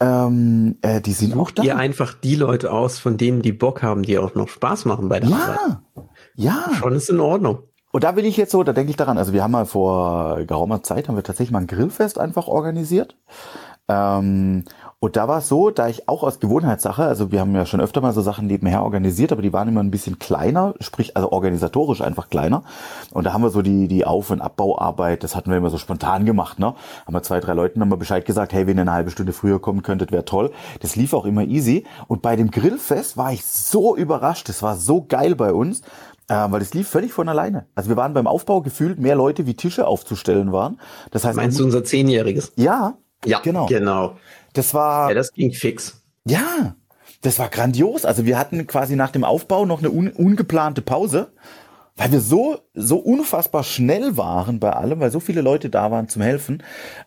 ähm, 0.00 0.78
äh, 0.82 1.00
die 1.00 1.12
sind 1.12 1.32
Sucht 1.32 1.40
auch 1.40 1.50
da. 1.50 1.62
ihr 1.62 1.76
einfach 1.76 2.14
die 2.14 2.34
Leute 2.34 2.72
aus, 2.72 2.98
von 2.98 3.18
denen 3.18 3.42
die 3.42 3.52
Bock 3.52 3.82
haben, 3.82 4.02
die 4.02 4.18
auch 4.18 4.34
noch 4.34 4.48
Spaß 4.48 4.86
machen 4.86 5.08
bei 5.08 5.20
der 5.20 5.30
ja, 5.30 5.36
Arbeit. 5.36 5.78
Ja, 6.34 6.70
Schon 6.74 6.94
ist 6.94 7.10
in 7.10 7.20
Ordnung. 7.20 7.60
Und 7.92 8.04
da 8.04 8.16
will 8.16 8.24
ich 8.24 8.36
jetzt 8.36 8.52
so, 8.52 8.62
da 8.62 8.72
denke 8.72 8.90
ich 8.90 8.96
daran, 8.96 9.18
also 9.18 9.32
wir 9.32 9.42
haben 9.42 9.50
mal 9.50 9.66
vor 9.66 10.44
geraumer 10.44 10.82
Zeit, 10.82 11.08
haben 11.08 11.16
wir 11.16 11.22
tatsächlich 11.22 11.52
mal 11.52 11.60
ein 11.60 11.66
Grillfest 11.66 12.18
einfach 12.18 12.46
organisiert. 12.46 13.16
Ähm, 13.88 14.64
und 15.02 15.16
da 15.16 15.28
war 15.28 15.38
es 15.38 15.48
so, 15.48 15.70
da 15.70 15.88
ich 15.88 16.10
auch 16.10 16.22
aus 16.22 16.40
Gewohnheitssache, 16.40 17.02
also 17.02 17.32
wir 17.32 17.40
haben 17.40 17.54
ja 17.54 17.64
schon 17.64 17.80
öfter 17.80 18.02
mal 18.02 18.12
so 18.12 18.20
Sachen 18.20 18.46
nebenher 18.46 18.82
organisiert, 18.82 19.32
aber 19.32 19.40
die 19.40 19.50
waren 19.54 19.66
immer 19.66 19.82
ein 19.82 19.90
bisschen 19.90 20.18
kleiner, 20.18 20.74
sprich 20.78 21.16
also 21.16 21.32
organisatorisch 21.32 22.02
einfach 22.02 22.28
kleiner. 22.28 22.64
Und 23.10 23.24
da 23.24 23.32
haben 23.32 23.40
wir 23.40 23.48
so 23.48 23.62
die 23.62 23.88
die 23.88 24.04
Auf- 24.04 24.28
und 24.28 24.42
Abbauarbeit, 24.42 25.24
das 25.24 25.34
hatten 25.34 25.50
wir 25.50 25.56
immer 25.56 25.70
so 25.70 25.78
spontan 25.78 26.26
gemacht, 26.26 26.58
ne? 26.58 26.74
Haben 27.06 27.14
wir 27.14 27.22
zwei, 27.22 27.40
drei 27.40 27.54
Leuten 27.54 27.80
haben 27.80 27.88
wir 27.88 27.96
Bescheid 27.96 28.26
gesagt, 28.26 28.52
hey, 28.52 28.66
wenn 28.66 28.76
ihr 28.76 28.82
eine 28.82 28.92
halbe 28.92 29.10
Stunde 29.10 29.32
früher 29.32 29.58
kommen 29.58 29.82
könntet, 29.82 30.12
wäre 30.12 30.26
toll. 30.26 30.52
Das 30.80 30.96
lief 30.96 31.14
auch 31.14 31.24
immer 31.24 31.44
easy. 31.44 31.86
Und 32.06 32.20
bei 32.20 32.36
dem 32.36 32.50
Grillfest 32.50 33.16
war 33.16 33.32
ich 33.32 33.46
so 33.46 33.96
überrascht, 33.96 34.50
das 34.50 34.62
war 34.62 34.76
so 34.76 35.06
geil 35.08 35.34
bei 35.34 35.54
uns. 35.54 35.80
Äh, 36.28 36.46
weil 36.50 36.60
es 36.62 36.74
lief 36.74 36.88
völlig 36.88 37.12
von 37.12 37.28
alleine. 37.28 37.66
Also 37.74 37.88
wir 37.88 37.96
waren 37.96 38.12
beim 38.12 38.28
Aufbau 38.28 38.60
gefühlt 38.60 39.00
mehr 39.00 39.16
Leute 39.16 39.46
wie 39.46 39.54
Tische 39.54 39.86
aufzustellen 39.88 40.52
waren. 40.52 40.78
Das 41.10 41.24
heißt, 41.24 41.36
meinst 41.36 41.58
du 41.58 41.64
unser 41.64 41.82
Zehnjähriges? 41.82 42.52
Ja, 42.54 42.98
ja, 43.24 43.40
genau. 43.40 43.66
Genau. 43.66 44.16
Das 44.52 44.74
war. 44.74 45.08
Ja, 45.08 45.14
das 45.14 45.32
ging 45.32 45.52
fix. 45.52 46.02
Ja, 46.26 46.76
das 47.22 47.38
war 47.38 47.48
grandios. 47.48 48.04
Also 48.04 48.26
wir 48.26 48.38
hatten 48.38 48.66
quasi 48.66 48.96
nach 48.96 49.10
dem 49.10 49.24
Aufbau 49.24 49.66
noch 49.66 49.80
eine 49.80 49.90
un 49.90 50.08
ungeplante 50.08 50.82
Pause, 50.82 51.32
weil 51.96 52.12
wir 52.12 52.20
so 52.20 52.58
so 52.74 52.98
unfassbar 52.98 53.64
schnell 53.64 54.16
waren 54.16 54.58
bei 54.60 54.72
allem, 54.72 55.00
weil 55.00 55.10
so 55.10 55.20
viele 55.20 55.42
Leute 55.42 55.70
da 55.70 55.90
waren 55.90 56.08
zum 56.08 56.22
Helfen. 56.22 56.62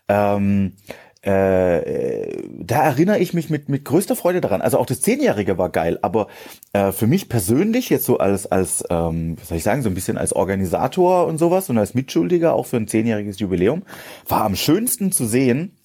Ähm, 0.08 0.74
äh, 1.22 2.42
da 2.60 2.82
erinnere 2.84 3.18
ich 3.18 3.32
mich 3.32 3.48
mit 3.48 3.68
mit 3.68 3.84
größter 3.84 4.14
Freude 4.14 4.40
daran. 4.40 4.60
Also 4.60 4.78
auch 4.78 4.86
das 4.86 5.00
Zehnjährige 5.00 5.58
war 5.58 5.70
geil, 5.70 5.98
aber 6.02 6.28
äh, 6.74 6.92
für 6.92 7.06
mich 7.06 7.28
persönlich 7.28 7.88
jetzt 7.88 8.04
so 8.04 8.18
als 8.18 8.46
als 8.46 8.84
ähm, 8.90 9.36
was 9.40 9.48
soll 9.48 9.58
ich 9.58 9.64
sagen 9.64 9.82
so 9.82 9.88
ein 9.88 9.94
bisschen 9.94 10.18
als 10.18 10.34
Organisator 10.34 11.26
und 11.26 11.38
sowas 11.38 11.70
und 11.70 11.78
als 11.78 11.94
Mitschuldiger 11.94 12.52
auch 12.52 12.66
für 12.66 12.76
ein 12.76 12.88
zehnjähriges 12.88 13.38
Jubiläum 13.38 13.84
war 14.28 14.42
am 14.44 14.54
schönsten 14.54 15.12
zu 15.12 15.24
sehen 15.24 15.76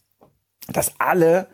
dass 0.73 0.99
alle 0.99 1.47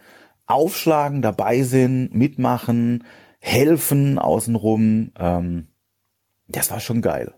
aufschlagen, 0.48 1.22
dabei 1.22 1.64
sind, 1.64 2.14
mitmachen, 2.14 3.04
helfen 3.40 4.20
außenrum. 4.20 5.12
Ähm, 5.18 5.68
das 6.48 6.72
war 6.72 6.80
schon 6.80 7.02
geil. 7.02 7.34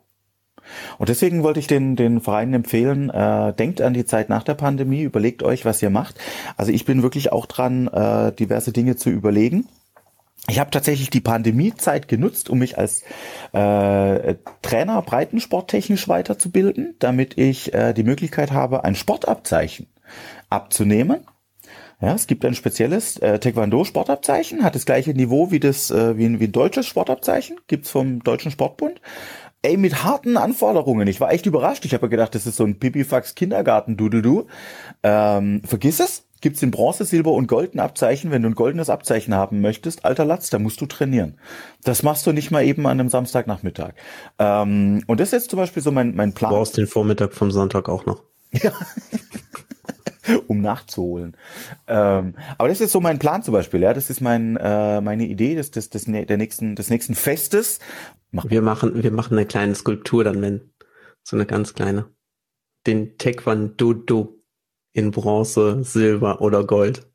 Und 0.97 1.09
deswegen 1.09 1.43
wollte 1.43 1.59
ich 1.59 1.67
den, 1.67 1.95
den 1.95 2.19
Vereinen 2.19 2.53
empfehlen, 2.53 3.09
äh, 3.09 3.53
denkt 3.53 3.81
an 3.81 3.93
die 3.93 4.05
Zeit 4.05 4.29
nach 4.29 4.43
der 4.43 4.55
Pandemie, 4.55 5.01
überlegt 5.01 5.43
euch, 5.43 5.65
was 5.65 5.81
ihr 5.81 5.89
macht. 5.89 6.19
Also 6.57 6.71
ich 6.71 6.85
bin 6.85 7.03
wirklich 7.03 7.31
auch 7.31 7.45
dran, 7.45 7.87
äh, 7.87 8.33
diverse 8.33 8.73
Dinge 8.73 8.95
zu 8.95 9.09
überlegen. 9.09 9.67
Ich 10.49 10.59
habe 10.59 10.71
tatsächlich 10.71 11.09
die 11.09 11.19
Pandemiezeit 11.19 12.07
genutzt, 12.07 12.49
um 12.49 12.59
mich 12.59 12.77
als 12.77 13.03
äh, 13.51 14.35
Trainer 14.61 15.01
breitensporttechnisch 15.01 16.07
weiterzubilden, 16.07 16.95
damit 16.99 17.37
ich 17.37 17.73
äh, 17.73 17.93
die 17.93 18.03
Möglichkeit 18.03 18.51
habe, 18.51 18.83
ein 18.85 18.95
Sportabzeichen 18.95 19.87
abzunehmen. 20.49 21.25
Ja, 21.99 22.13
es 22.13 22.27
gibt 22.27 22.45
ein 22.45 22.53
spezielles 22.53 23.17
äh, 23.17 23.39
Taekwondo-Sportabzeichen, 23.39 24.63
hat 24.63 24.75
das 24.75 24.85
gleiche 24.85 25.11
Niveau 25.11 25.49
wie 25.49 25.59
das 25.59 25.89
äh, 25.89 26.17
wie, 26.17 26.39
wie 26.39 26.45
ein 26.45 26.51
deutsches 26.51 26.85
Sportabzeichen, 26.85 27.59
gibt's 27.67 27.89
vom 27.89 28.23
Deutschen 28.23 28.51
Sportbund. 28.51 29.01
Ey, 29.63 29.75
mit 29.75 30.03
harten 30.03 30.37
Anforderungen. 30.37 31.07
Ich 31.07 31.19
war 31.19 31.31
echt 31.31 31.47
überrascht. 31.47 31.83
Ich 31.85 31.95
habe 31.95 32.09
gedacht, 32.09 32.35
das 32.35 32.45
ist 32.45 32.57
so 32.57 32.63
ein 32.63 32.77
Pipifax 32.77 33.33
Kindergarten, 33.33 33.97
du, 33.97 34.07
du, 34.07 34.21
du. 34.21 34.47
Ähm, 35.01 35.63
vergiss 35.65 35.99
es 35.99 36.27
gibt's 36.41 36.61
in 36.61 36.71
Bronze, 36.71 37.05
Silber 37.05 37.31
und 37.31 37.47
Golden 37.47 37.79
Abzeichen. 37.79 38.31
Wenn 38.31 38.43
du 38.43 38.49
ein 38.49 38.55
goldenes 38.55 38.89
Abzeichen 38.89 39.33
haben 39.33 39.61
möchtest, 39.61 40.05
alter 40.05 40.25
Latz, 40.25 40.49
da 40.49 40.59
musst 40.59 40.81
du 40.81 40.85
trainieren. 40.85 41.39
Das 41.83 42.03
machst 42.03 42.25
du 42.27 42.31
nicht 42.31 42.51
mal 42.51 42.63
eben 42.63 42.85
an 42.85 42.99
einem 42.99 43.09
Samstagnachmittag. 43.09 43.93
Ähm, 44.39 45.03
und 45.07 45.19
das 45.19 45.29
ist 45.29 45.33
jetzt 45.33 45.49
zum 45.49 45.57
Beispiel 45.57 45.83
so 45.83 45.91
mein, 45.91 46.15
mein 46.15 46.33
Plan. 46.33 46.51
Du 46.51 46.57
brauchst 46.57 46.77
den 46.77 46.87
Vormittag 46.87 47.33
vom 47.33 47.51
Sonntag 47.51 47.89
auch 47.89 48.05
noch. 48.05 48.23
Ja. 48.63 48.71
um 50.47 50.61
nachzuholen. 50.61 51.35
Ähm, 51.87 52.35
aber 52.57 52.69
das 52.69 52.81
ist 52.81 52.91
so 52.91 52.99
mein 52.99 53.19
Plan 53.19 53.43
zum 53.43 53.53
Beispiel, 53.53 53.81
ja. 53.81 53.93
Das 53.93 54.09
ist 54.09 54.21
mein, 54.21 54.57
äh, 54.57 55.01
meine 55.01 55.25
Idee 55.25 55.55
des, 55.55 55.71
des, 55.71 55.89
des, 55.89 56.05
der 56.05 56.37
nächsten, 56.37 56.75
des 56.75 56.89
nächsten 56.89 57.15
Festes. 57.15 57.79
Wir 58.31 58.61
machen, 58.61 59.01
wir 59.01 59.11
machen 59.11 59.37
eine 59.37 59.45
kleine 59.45 59.75
Skulptur 59.75 60.23
dann, 60.23 60.41
wenn, 60.41 60.69
so 61.23 61.35
eine 61.35 61.45
ganz 61.45 61.73
kleine. 61.73 62.09
Den 62.85 63.17
Taekwondo 63.17 64.35
in 64.93 65.11
Bronze, 65.11 65.83
Silber 65.83 66.41
oder 66.41 66.65
Gold. 66.65 67.07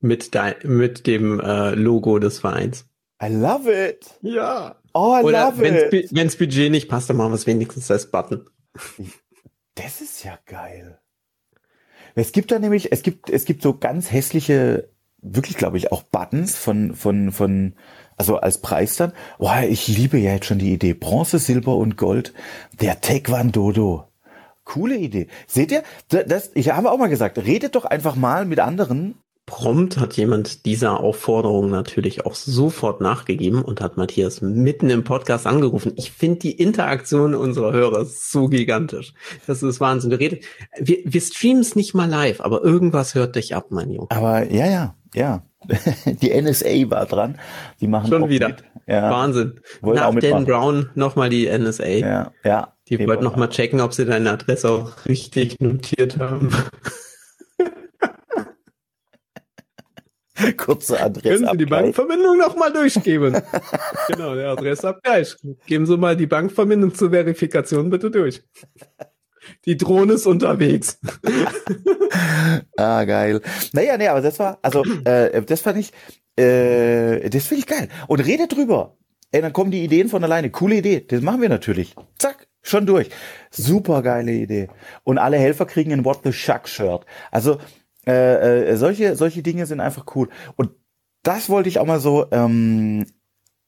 Mit, 0.00 0.34
de 0.34 0.66
mit 0.66 1.06
dem 1.06 1.38
äh, 1.38 1.74
Logo 1.74 2.18
des 2.18 2.40
Vereins. 2.40 2.88
I 3.22 3.28
love 3.28 3.70
it. 3.70 4.18
Ja. 4.22 4.76
Oh, 4.94 5.16
I 5.16 5.22
oder 5.22 5.46
love 5.46 5.60
wenn's, 5.60 5.92
it. 5.92 6.14
Wenns 6.14 6.36
Budget 6.36 6.72
nicht 6.72 6.88
passt, 6.88 7.08
dann 7.08 7.16
machen 7.16 7.30
wir 7.30 7.36
es 7.36 7.46
wenigstens 7.46 7.88
als 7.90 8.10
Button. 8.10 8.48
Das 9.76 10.00
ist 10.00 10.24
ja 10.24 10.38
geil. 10.44 10.98
Es 12.14 12.32
gibt 12.32 12.50
da 12.50 12.58
nämlich, 12.58 12.92
es 12.92 13.02
gibt, 13.02 13.30
es 13.30 13.44
gibt 13.44 13.62
so 13.62 13.76
ganz 13.78 14.12
hässliche, 14.12 14.88
wirklich 15.20 15.56
glaube 15.56 15.78
ich 15.78 15.92
auch 15.92 16.02
Buttons 16.02 16.56
von, 16.56 16.94
von, 16.94 17.32
von, 17.32 17.74
also 18.16 18.36
als 18.36 18.58
Preis 18.58 18.96
dann. 18.96 19.12
Boah, 19.38 19.62
ich 19.62 19.88
liebe 19.88 20.18
ja 20.18 20.32
jetzt 20.32 20.46
schon 20.46 20.58
die 20.58 20.72
Idee. 20.72 20.94
Bronze, 20.94 21.38
Silber 21.38 21.76
und 21.76 21.96
Gold. 21.96 22.32
Der 22.80 23.00
Taekwondo. 23.00 24.08
Coole 24.64 24.96
Idee. 24.96 25.26
Seht 25.46 25.72
ihr? 25.72 25.82
Das, 26.08 26.50
ich 26.54 26.70
habe 26.70 26.90
auch 26.90 26.98
mal 26.98 27.08
gesagt, 27.08 27.38
redet 27.38 27.74
doch 27.74 27.84
einfach 27.84 28.14
mal 28.14 28.44
mit 28.44 28.60
anderen. 28.60 29.16
Prompt 29.52 29.98
hat 29.98 30.16
jemand 30.16 30.64
dieser 30.64 31.00
Aufforderung 31.00 31.68
natürlich 31.68 32.24
auch 32.24 32.34
sofort 32.34 33.02
nachgegeben 33.02 33.60
und 33.60 33.82
hat 33.82 33.98
Matthias 33.98 34.40
mitten 34.40 34.88
im 34.88 35.04
Podcast 35.04 35.46
angerufen. 35.46 35.92
Ich 35.96 36.10
finde 36.10 36.38
die 36.38 36.52
Interaktion 36.52 37.34
unserer 37.34 37.70
Hörer 37.70 38.06
so 38.06 38.48
gigantisch. 38.48 39.12
Das 39.46 39.62
ist 39.62 39.78
Wahnsinn. 39.78 40.10
Wir, 40.10 40.20
reden, 40.20 40.38
wir, 40.78 41.00
wir 41.04 41.20
streamen 41.20 41.60
es 41.60 41.76
nicht 41.76 41.92
mal 41.92 42.08
live, 42.08 42.40
aber 42.40 42.64
irgendwas 42.64 43.14
hört 43.14 43.36
dich 43.36 43.54
ab, 43.54 43.66
mein 43.68 43.90
Junge. 43.90 44.06
Aber 44.08 44.50
ja, 44.50 44.66
ja, 44.66 44.94
ja. 45.14 45.42
Die 46.06 46.40
NSA 46.40 46.90
war 46.90 47.04
dran. 47.04 47.38
Die 47.78 47.88
machen 47.88 48.08
schon 48.08 48.30
wieder. 48.30 48.56
Ja. 48.86 49.10
Wahnsinn. 49.10 49.60
Wollen 49.82 49.98
auch 49.98 50.14
Nach 50.14 50.20
Dan. 50.22 50.46
Brown 50.46 50.90
nochmal 50.94 51.28
die 51.28 51.46
NSA. 51.46 51.86
Ja, 51.86 52.32
ja. 52.42 52.72
Die 52.88 52.98
wollten 52.98 53.10
wollen 53.10 53.24
noch 53.24 53.36
mal 53.36 53.48
checken, 53.48 53.82
ob 53.82 53.92
sie 53.92 54.06
deine 54.06 54.30
Adresse 54.30 54.70
auch 54.70 55.04
richtig 55.06 55.60
notiert 55.60 56.18
haben. 56.18 56.50
Kurze 60.56 61.00
Adresse. 61.00 61.44
Können 61.44 61.48
Sie 61.52 61.58
die 61.58 61.66
Bankverbindung 61.66 62.38
noch 62.38 62.56
mal 62.56 62.72
durchgeben? 62.72 63.40
genau, 64.08 64.34
der 64.34 64.50
Adressabgleich. 64.50 65.36
Geben 65.66 65.86
Sie 65.86 65.96
mal 65.96 66.16
die 66.16 66.26
Bankverbindung 66.26 66.94
zur 66.94 67.10
Verifikation 67.10 67.90
bitte 67.90 68.10
durch. 68.10 68.42
Die 69.64 69.76
Drohne 69.76 70.14
ist 70.14 70.26
unterwegs. 70.26 70.98
Ah, 72.76 73.04
geil. 73.04 73.40
Naja, 73.72 73.96
nee, 73.96 74.08
aber 74.08 74.20
das 74.20 74.38
war, 74.38 74.58
also, 74.62 74.84
äh, 75.04 75.42
das 75.42 75.60
fand 75.62 75.78
ich, 75.78 75.92
äh, 76.36 77.30
das 77.30 77.46
finde 77.46 77.60
ich 77.60 77.66
geil. 77.66 77.88
Und 78.06 78.20
redet 78.20 78.54
drüber. 78.54 78.96
Ey, 79.30 79.40
dann 79.40 79.52
kommen 79.52 79.70
die 79.70 79.82
Ideen 79.82 80.08
von 80.08 80.22
alleine. 80.22 80.50
Coole 80.50 80.76
Idee. 80.76 81.00
Das 81.00 81.22
machen 81.22 81.40
wir 81.40 81.48
natürlich. 81.48 81.94
Zack, 82.18 82.48
schon 82.62 82.84
durch. 82.84 83.08
Super 83.50 84.02
geile 84.02 84.32
Idee. 84.32 84.68
Und 85.04 85.18
alle 85.18 85.38
Helfer 85.38 85.64
kriegen 85.64 85.92
ein 85.92 86.04
What 86.04 86.20
the 86.24 86.32
Shuck 86.32 86.68
Shirt. 86.68 87.06
Also, 87.30 87.58
äh, 88.06 88.70
äh, 88.70 88.76
solche, 88.76 89.16
solche 89.16 89.42
Dinge 89.42 89.66
sind 89.66 89.80
einfach 89.80 90.06
cool. 90.14 90.28
Und 90.56 90.70
das 91.22 91.48
wollte 91.48 91.68
ich 91.68 91.78
auch 91.78 91.86
mal 91.86 92.00
so, 92.00 92.26
ähm, 92.32 93.06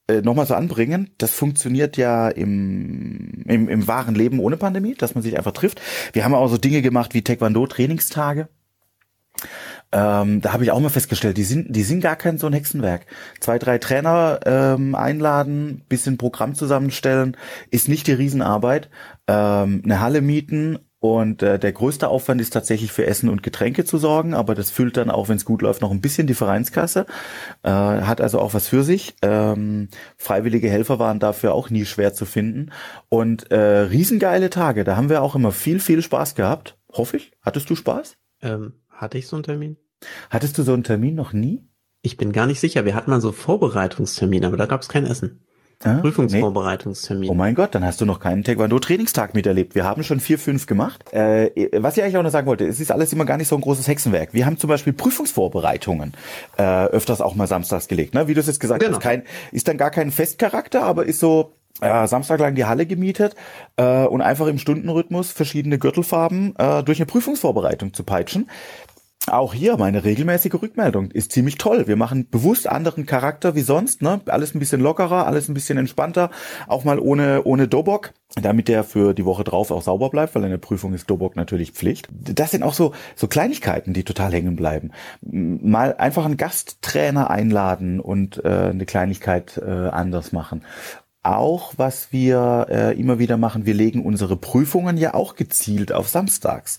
äh, 0.09 0.21
nochmal 0.21 0.47
so 0.47 0.55
anbringen. 0.55 1.11
Das 1.19 1.31
funktioniert 1.33 1.97
ja 1.97 2.29
im, 2.29 3.45
im, 3.47 3.69
im 3.69 3.87
wahren 3.87 4.15
Leben 4.15 4.39
ohne 4.39 4.57
Pandemie, 4.57 4.95
dass 4.95 5.15
man 5.15 5.23
sich 5.23 5.37
einfach 5.37 5.53
trifft. 5.53 5.81
Wir 6.13 6.25
haben 6.25 6.35
auch 6.35 6.49
so 6.49 6.59
Dinge 6.59 6.83
gemacht 6.83 7.15
wie 7.15 7.23
Taekwondo-Trainingstage. 7.23 8.49
Ähm, 9.93 10.41
da 10.41 10.53
habe 10.53 10.65
ich 10.65 10.73
auch 10.73 10.81
mal 10.81 10.89
festgestellt, 10.89 11.37
die 11.37 11.45
sind, 11.45 11.75
die 11.75 11.85
sind 11.85 12.01
gar 12.01 12.17
kein 12.17 12.39
so 12.39 12.49
ein 12.49 12.53
Hexenwerk. 12.53 13.07
Zwei, 13.41 13.59
drei 13.59 13.79
Trainer 13.79 14.41
ähm, 14.45 14.95
einladen, 14.95 15.85
bisschen 15.89 16.19
Programm 16.19 16.55
zusammenstellen, 16.55 17.37
ist 17.71 17.89
nicht 17.89 18.07
die 18.09 18.13
Riesenarbeit. 18.13 18.91
Ähm, 19.29 19.83
eine 19.85 20.01
Halle 20.01 20.21
mieten 20.21 20.81
und 21.05 21.43
äh, 21.43 21.59
der 21.59 21.73
größte 21.73 22.09
Aufwand 22.09 22.41
ist 22.41 22.55
tatsächlich 22.55 22.91
für 22.91 23.05
Essen 23.05 23.29
und 23.29 23.43
Getränke 23.43 23.85
zu 23.85 23.99
sorgen, 23.99 24.33
aber 24.33 24.55
das 24.55 24.71
füllt 24.71 24.97
dann 24.97 25.11
auch, 25.11 25.29
wenn 25.29 25.37
es 25.37 25.45
gut 25.45 25.61
läuft, 25.61 25.83
noch 25.83 25.91
ein 25.91 26.01
bisschen 26.01 26.27
die 26.27 26.33
Vereinskasse. 26.33 27.05
Äh, 27.63 27.69
hat 27.69 28.23
also 28.23 28.39
auch 28.39 28.55
was 28.55 28.69
für 28.69 28.83
sich. 28.85 29.15
Ähm, 29.21 29.89
freiwillige 30.17 30.71
Helfer 30.71 30.99
waren 30.99 31.19
dafür 31.19 31.53
auch 31.53 31.69
nie 31.69 31.85
schwer 31.85 32.15
zu 32.15 32.25
finden. 32.25 32.71
Und 33.11 33.51
äh, 33.51 33.81
riesengeile 33.81 34.49
Tage, 34.49 34.83
da 34.83 34.97
haben 34.97 35.11
wir 35.11 35.21
auch 35.21 35.35
immer 35.35 35.53
viel, 35.53 35.79
viel 35.79 36.01
Spaß 36.01 36.37
gehabt. 36.37 36.79
Hoffe 36.91 37.19
ich. 37.19 37.33
Hattest 37.43 37.69
du 37.69 37.77
Spaß? 37.77 38.17
Ähm, 38.41 38.73
hatte 38.89 39.19
ich 39.19 39.27
so 39.27 39.37
einen 39.37 39.43
Termin? 39.43 39.77
Hattest 40.31 40.57
du 40.57 40.63
so 40.63 40.73
einen 40.73 40.85
Termin 40.85 41.17
noch 41.17 41.35
nie? 41.35 41.69
Ich 42.01 42.17
bin 42.17 42.33
gar 42.33 42.47
nicht 42.47 42.61
sicher. 42.61 42.87
Wir 42.87 42.95
hatten 42.95 43.11
mal 43.11 43.21
so 43.21 43.33
Vorbereitungstermine, 43.33 44.47
aber 44.47 44.57
da 44.57 44.65
gab 44.65 44.81
es 44.81 44.89
kein 44.89 45.05
Essen. 45.05 45.45
Ah, 45.85 45.99
Prüfungsvorbereitungstermin. 46.01 47.31
Oh 47.31 47.35
mein 47.35 47.55
Gott, 47.55 47.75
dann 47.75 47.85
hast 47.85 48.01
du 48.01 48.07
noch 48.07 48.21
keinen 48.21 48.43
Taekwondo-Trainingstag 48.43 49.35
miterlebt. 49.35 49.75
Wir 49.75 49.85
haben 49.85 50.03
schon 50.03 50.21
vier, 50.21 50.39
fünf 50.39 50.67
gemacht. 50.67 51.05
Äh, 51.13 51.51
was 51.81 51.97
ich 51.97 52.03
eigentlich 52.03 52.17
auch 52.17 52.23
noch 52.23 52.31
sagen 52.31 52.47
wollte, 52.47 52.67
es 52.67 52.81
ist 52.81 52.91
alles 52.91 53.13
immer 53.13 53.25
gar 53.25 53.37
nicht 53.37 53.49
so 53.49 53.55
ein 53.55 53.61
großes 53.61 53.87
Hexenwerk. 53.89 54.33
Wir 54.33 54.47
haben 54.47 54.59
zum 54.59 54.69
Beispiel 54.69 54.93
Prüfungsvorbereitungen 54.93 56.13
äh, 56.59 56.87
öfters 56.87 57.21
auch 57.21 57.35
mal 57.35 57.47
samstags 57.47 57.89
gelegt. 57.89 58.15
Ne? 58.15 58.29
Wie 58.29 58.35
du 58.35 58.41
es 58.41 58.47
jetzt 58.47 58.61
gesagt 58.61 58.81
Genau. 58.83 58.97
hast, 58.97 59.03
kein, 59.03 59.23
ist 59.53 59.69
dann 59.69 59.77
gar 59.79 59.91
kein 59.91 60.11
Festcharakter, 60.11 60.83
aber 60.83 61.07
ist 61.07 61.21
so 61.21 61.53
äh, 61.81 62.07
Samstag 62.07 62.41
lang 62.41 62.55
die 62.55 62.65
Halle 62.65 62.87
gemietet 62.87 63.35
äh, 63.77 64.05
und 64.05 64.21
einfach 64.23 64.47
im 64.47 64.59
Stundenrhythmus 64.59 65.33
verschiedene 65.33 65.79
Gürtelfarben 65.79 66.55
äh, 66.57 66.83
durch 66.83 66.99
eine 66.99 67.07
Prüfungsvorbereitung 67.07 67.93
zu 67.93 68.05
peitschen. 68.05 68.49
Auch 69.27 69.55
hier 69.55 69.79
meine 69.79 70.05
regelmäßige 70.05 70.55
Rückmeldung 70.61 71.11
ist 71.11 71.33
ziemlich 71.33 71.57
toll. 71.57 71.87
Wir 71.87 71.97
machen 71.97 72.29
bewusst 72.29 72.69
anderen 72.69 73.07
Charakter 73.07 73.55
wie 73.55 73.63
sonst, 73.63 74.03
ne? 74.03 74.21
Alles 74.27 74.55
ein 74.55 74.59
bisschen 74.59 74.83
lockerer, 74.83 75.27
alles 75.27 75.49
ein 75.49 75.55
bisschen 75.55 75.79
entspannter, 75.79 76.31
auch 76.67 76.85
mal 76.85 76.99
ohne 76.99 77.43
ohne 77.45 77.67
Dobok, 77.67 78.13
damit 78.41 78.69
der 78.69 78.85
für 78.85 79.15
die 79.15 79.25
Woche 79.25 79.43
drauf 79.43 79.71
auch 79.71 79.81
sauber 79.81 80.11
bleibt, 80.11 80.35
weil 80.35 80.45
in 80.45 80.51
der 80.51 80.59
Prüfung 80.59 80.93
ist 80.93 81.09
Dobok 81.09 81.37
natürlich 81.37 81.73
Pflicht. 81.73 82.09
Das 82.13 82.51
sind 82.51 82.63
auch 82.63 82.75
so 82.75 82.93
so 83.17 83.27
Kleinigkeiten, 83.27 83.95
die 83.95 84.05
total 84.05 84.31
hängen 84.33 84.57
bleiben. 84.57 84.91
Mal 85.23 85.97
einfach 85.97 86.27
einen 86.27 86.37
Gasttrainer 86.37 87.31
einladen 87.31 88.01
und 88.01 88.45
äh, 88.45 88.49
eine 88.49 88.85
Kleinigkeit 88.85 89.57
äh, 89.57 89.71
anders 89.71 90.33
machen. 90.33 90.65
Auch 91.25 91.73
was 91.79 92.13
wir 92.13 92.67
äh, 92.69 93.01
immer 93.01 93.19
wieder 93.19 93.39
machen, 93.39 93.65
wir 93.65 93.73
legen 93.73 94.05
unsere 94.05 94.37
Prüfungen 94.37 94.99
ja 94.99 95.15
auch 95.15 95.37
gezielt 95.37 95.91
auf 95.91 96.07
samstags. 96.07 96.77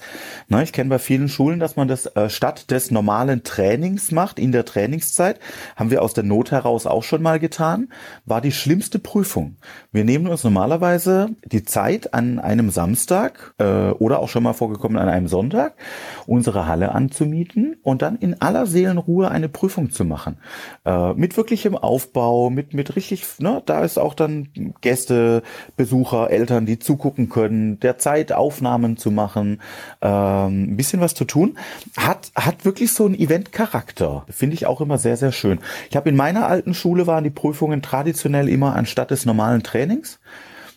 Na, 0.49 0.61
ich 0.61 0.71
kenne 0.71 0.91
bei 0.91 0.99
vielen 0.99 1.29
Schulen, 1.29 1.59
dass 1.59 1.77
man 1.77 1.87
das 1.87 2.05
äh, 2.05 2.29
statt 2.29 2.69
des 2.69 2.91
normalen 2.91 3.41
Trainings 3.41 4.11
macht, 4.11 4.37
in 4.37 4.51
der 4.51 4.63
Trainingszeit, 4.63 5.39
haben 5.75 5.89
wir 5.89 6.03
aus 6.03 6.13
der 6.13 6.23
Not 6.23 6.51
heraus 6.51 6.85
auch 6.85 7.01
schon 7.01 7.23
mal 7.23 7.39
getan, 7.39 7.89
war 8.25 8.39
die 8.39 8.51
schlimmste 8.51 8.99
Prüfung. 8.99 9.57
Wir 9.91 10.03
nehmen 10.03 10.27
uns 10.27 10.43
normalerweise 10.43 11.29
die 11.43 11.63
Zeit 11.63 12.13
an 12.13 12.37
einem 12.37 12.69
Samstag 12.69 13.55
äh, 13.57 13.89
oder 13.89 14.19
auch 14.19 14.29
schon 14.29 14.43
mal 14.43 14.53
vorgekommen 14.53 14.99
an 14.99 15.09
einem 15.09 15.27
Sonntag, 15.27 15.73
unsere 16.27 16.67
Halle 16.67 16.91
anzumieten 16.91 17.77
und 17.81 18.03
dann 18.03 18.17
in 18.17 18.39
aller 18.41 18.67
Seelenruhe 18.67 19.31
eine 19.31 19.49
Prüfung 19.49 19.89
zu 19.89 20.05
machen. 20.05 20.37
Äh, 20.85 21.13
mit 21.13 21.35
wirklichem 21.35 21.75
Aufbau, 21.75 22.51
mit, 22.51 22.75
mit 22.75 22.95
richtig, 22.95 23.25
ne, 23.39 23.63
da 23.65 23.83
ist 23.83 23.97
auch 23.97 24.13
dann 24.13 24.34
Gäste, 24.81 25.43
Besucher, 25.77 26.29
Eltern, 26.29 26.65
die 26.65 26.79
zugucken 26.79 27.29
können, 27.29 27.79
der 27.79 27.97
Zeit 27.97 28.31
Aufnahmen 28.31 28.97
zu 28.97 29.11
machen, 29.11 29.61
ähm, 30.01 30.71
ein 30.71 30.77
bisschen 30.77 31.01
was 31.01 31.13
zu 31.13 31.25
tun. 31.25 31.57
Hat, 31.97 32.31
hat 32.35 32.65
wirklich 32.65 32.93
so 32.93 33.05
einen 33.05 33.15
Event-Charakter. 33.15 34.25
Finde 34.29 34.55
ich 34.55 34.65
auch 34.65 34.81
immer 34.81 34.97
sehr, 34.97 35.17
sehr 35.17 35.31
schön. 35.31 35.59
Ich 35.89 35.95
habe 35.95 36.09
in 36.09 36.15
meiner 36.15 36.47
alten 36.47 36.73
Schule 36.73 37.07
waren 37.07 37.23
die 37.23 37.29
Prüfungen 37.29 37.81
traditionell 37.81 38.49
immer 38.49 38.75
anstatt 38.75 39.11
des 39.11 39.25
normalen 39.25 39.63
Trainings. 39.63 40.19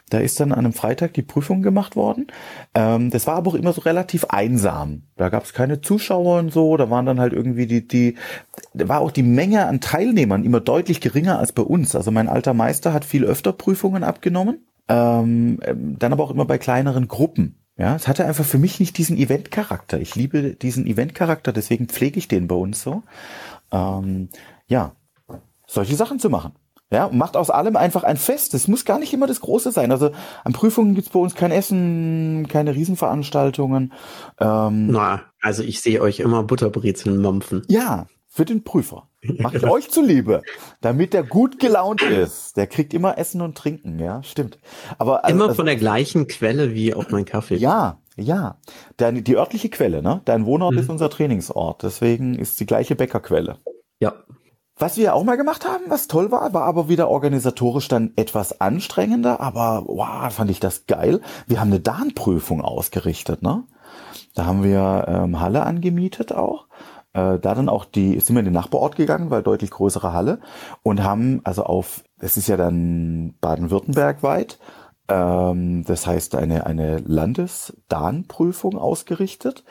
Da 0.08 0.18
ist 0.18 0.40
dann 0.40 0.52
an 0.52 0.60
einem 0.60 0.72
Freitag 0.72 1.14
die 1.14 1.22
Prüfung 1.22 1.62
gemacht 1.62 1.96
worden. 1.96 2.26
Ähm, 2.74 3.10
das 3.10 3.26
war 3.26 3.36
aber 3.36 3.50
auch 3.50 3.54
immer 3.54 3.72
so 3.72 3.82
relativ 3.82 4.24
einsam. 4.26 5.02
Da 5.16 5.28
gab 5.28 5.44
es 5.44 5.52
keine 5.52 5.80
Zuschauer 5.80 6.38
und 6.38 6.52
so. 6.52 6.76
Da 6.76 6.90
waren 6.90 7.06
dann 7.06 7.20
halt 7.20 7.32
irgendwie 7.32 7.66
die, 7.66 7.86
die, 7.86 8.16
da 8.74 8.88
war 8.88 9.00
auch 9.00 9.10
die 9.10 9.22
Menge 9.22 9.66
an 9.66 9.80
Teilnehmern 9.80 10.44
immer 10.44 10.60
deutlich 10.60 11.00
geringer 11.00 11.38
als 11.38 11.52
bei 11.52 11.62
uns. 11.62 11.94
Also 11.94 12.10
mein 12.10 12.28
alter 12.28 12.54
Meister 12.54 12.92
hat 12.92 13.04
viel 13.04 13.24
öfter 13.24 13.52
Prüfungen 13.52 14.04
abgenommen. 14.04 14.66
Ähm, 14.88 15.60
dann 15.98 16.12
aber 16.12 16.24
auch 16.24 16.30
immer 16.30 16.46
bei 16.46 16.58
kleineren 16.58 17.08
Gruppen. 17.08 17.56
Ja, 17.76 17.94
es 17.94 18.08
hatte 18.08 18.26
einfach 18.26 18.44
für 18.44 18.58
mich 18.58 18.80
nicht 18.80 18.98
diesen 18.98 19.16
Event-Charakter. 19.16 20.00
Ich 20.00 20.16
liebe 20.16 20.54
diesen 20.54 20.84
Event-Charakter, 20.84 21.52
deswegen 21.52 21.86
pflege 21.86 22.18
ich 22.18 22.26
den 22.26 22.48
bei 22.48 22.56
uns 22.56 22.82
so. 22.82 23.04
Ähm, 23.70 24.30
ja, 24.66 24.96
solche 25.66 25.94
Sachen 25.94 26.18
zu 26.18 26.28
machen. 26.28 26.52
Ja, 26.90 27.10
macht 27.12 27.36
aus 27.36 27.50
allem 27.50 27.76
einfach 27.76 28.02
ein 28.02 28.16
Fest. 28.16 28.54
Es 28.54 28.66
muss 28.66 28.86
gar 28.86 28.98
nicht 28.98 29.12
immer 29.12 29.26
das 29.26 29.40
Große 29.40 29.72
sein. 29.72 29.92
Also 29.92 30.10
an 30.44 30.52
Prüfungen 30.54 30.94
gibt's 30.94 31.10
bei 31.10 31.20
uns 31.20 31.34
kein 31.34 31.50
Essen, 31.50 32.46
keine 32.48 32.74
Riesenveranstaltungen. 32.74 33.92
Ähm, 34.40 34.86
Na, 34.86 35.22
also 35.42 35.62
ich 35.62 35.82
sehe 35.82 36.00
euch 36.00 36.20
immer 36.20 36.42
Butterbrezeln 36.44 37.20
mampfen. 37.20 37.62
Ja, 37.68 38.06
für 38.26 38.46
den 38.46 38.64
Prüfer. 38.64 39.08
Mach 39.38 39.52
ich 39.52 39.64
euch 39.68 39.90
zuliebe, 39.90 40.42
damit 40.80 41.12
der 41.12 41.24
gut 41.24 41.58
gelaunt 41.58 42.02
ist. 42.02 42.56
Der 42.56 42.66
kriegt 42.66 42.94
immer 42.94 43.18
Essen 43.18 43.40
und 43.42 43.58
Trinken, 43.58 43.98
ja, 43.98 44.22
stimmt. 44.22 44.58
Aber 44.96 45.24
also, 45.24 45.34
immer 45.34 45.44
also, 45.46 45.56
von 45.56 45.66
der 45.66 45.76
gleichen 45.76 46.26
Quelle 46.26 46.72
wie 46.72 46.94
auch 46.94 47.10
mein 47.10 47.24
Kaffee. 47.24 47.56
Ja, 47.56 47.98
ja. 48.16 48.58
Deine, 48.96 49.22
die 49.22 49.36
örtliche 49.36 49.68
Quelle, 49.68 50.02
ne? 50.02 50.22
Dein 50.24 50.46
Wohnort 50.46 50.74
mhm. 50.74 50.78
ist 50.78 50.88
unser 50.88 51.10
Trainingsort, 51.10 51.82
deswegen 51.82 52.34
ist 52.34 52.60
die 52.60 52.66
gleiche 52.66 52.94
Bäckerquelle. 52.94 53.58
Ja. 53.98 54.14
Was 54.78 54.96
wir 54.96 55.14
auch 55.14 55.24
mal 55.24 55.36
gemacht 55.36 55.66
haben, 55.66 55.84
was 55.88 56.06
toll 56.06 56.30
war, 56.30 56.54
war 56.54 56.62
aber 56.62 56.88
wieder 56.88 57.08
organisatorisch 57.08 57.88
dann 57.88 58.12
etwas 58.14 58.60
anstrengender, 58.60 59.40
aber 59.40 59.82
wow, 59.86 60.32
fand 60.32 60.50
ich 60.52 60.60
das 60.60 60.86
geil. 60.86 61.20
Wir 61.48 61.60
haben 61.60 61.70
eine 61.70 61.80
Darnprüfung 61.80 62.60
ausgerichtet, 62.60 63.42
ne? 63.42 63.64
Da 64.34 64.46
haben 64.46 64.62
wir 64.62 65.06
ähm, 65.08 65.40
Halle 65.40 65.64
angemietet 65.64 66.32
auch. 66.32 66.66
Äh, 67.12 67.40
da 67.40 67.54
dann 67.54 67.68
auch 67.68 67.84
die, 67.84 68.20
sind 68.20 68.36
wir 68.36 68.40
in 68.40 68.44
den 68.44 68.54
Nachbarort 68.54 68.94
gegangen, 68.94 69.30
weil 69.30 69.42
deutlich 69.42 69.70
größere 69.70 70.12
Halle 70.12 70.38
und 70.84 71.02
haben 71.02 71.40
also 71.42 71.64
auf, 71.64 72.04
es 72.20 72.36
ist 72.36 72.46
ja 72.46 72.56
dann 72.56 73.34
Baden-Württemberg 73.40 74.22
weit, 74.22 74.60
ähm, 75.08 75.84
das 75.86 76.06
heißt 76.06 76.36
eine, 76.36 76.66
eine 76.66 76.98
Landesdarnprüfung 76.98 78.78
ausgerichtet. 78.78 79.64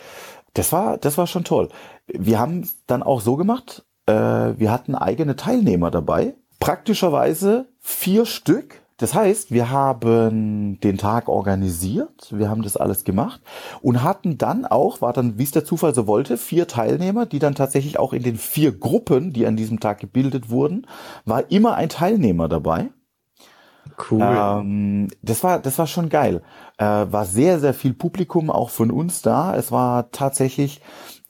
Das 0.53 0.73
war, 0.73 0.97
das 0.97 1.17
war 1.17 1.27
schon 1.27 1.45
toll. 1.45 1.69
Wir 2.07 2.39
haben 2.39 2.67
dann 2.87 3.03
auch 3.03 3.21
so 3.21 3.37
gemacht, 3.37 3.85
äh, 4.07 4.13
wir 4.57 4.71
hatten 4.71 4.95
eigene 4.95 5.35
Teilnehmer 5.35 5.91
dabei. 5.91 6.35
Praktischerweise 6.59 7.67
vier 7.79 8.25
Stück. 8.25 8.81
Das 8.99 9.13
heißt, 9.13 9.51
wir 9.51 9.69
haben 9.69 10.79
den 10.79 10.97
Tag 10.97 11.29
organisiert, 11.29 12.29
wir 12.31 12.49
haben 12.49 12.63
das 12.63 12.77
alles 12.77 13.03
gemacht 13.03 13.39
und 13.83 14.01
hatten 14.01 14.39
dann 14.39 14.65
auch, 14.65 15.01
war 15.01 15.13
dann, 15.13 15.37
wie 15.37 15.43
es 15.43 15.51
der 15.51 15.63
Zufall 15.63 15.93
so 15.93 16.07
wollte, 16.07 16.35
vier 16.35 16.67
Teilnehmer, 16.67 17.27
die 17.27 17.37
dann 17.37 17.53
tatsächlich 17.53 17.99
auch 17.99 18.11
in 18.11 18.23
den 18.23 18.37
vier 18.37 18.71
Gruppen, 18.71 19.33
die 19.33 19.45
an 19.45 19.55
diesem 19.55 19.79
Tag 19.79 19.99
gebildet 19.99 20.49
wurden, 20.49 20.87
war 21.25 21.51
immer 21.51 21.75
ein 21.75 21.89
Teilnehmer 21.89 22.47
dabei. 22.47 22.89
Cool. 24.09 24.21
Ähm, 24.21 25.07
das 25.21 25.43
war, 25.43 25.59
das 25.59 25.77
war 25.77 25.85
schon 25.87 26.09
geil. 26.09 26.41
Äh, 26.77 26.85
war 26.85 27.25
sehr, 27.25 27.59
sehr 27.59 27.75
viel 27.75 27.93
Publikum 27.93 28.49
auch 28.49 28.71
von 28.71 28.89
uns 28.89 29.21
da. 29.21 29.55
Es 29.55 29.71
war 29.71 30.11
tatsächlich 30.11 30.81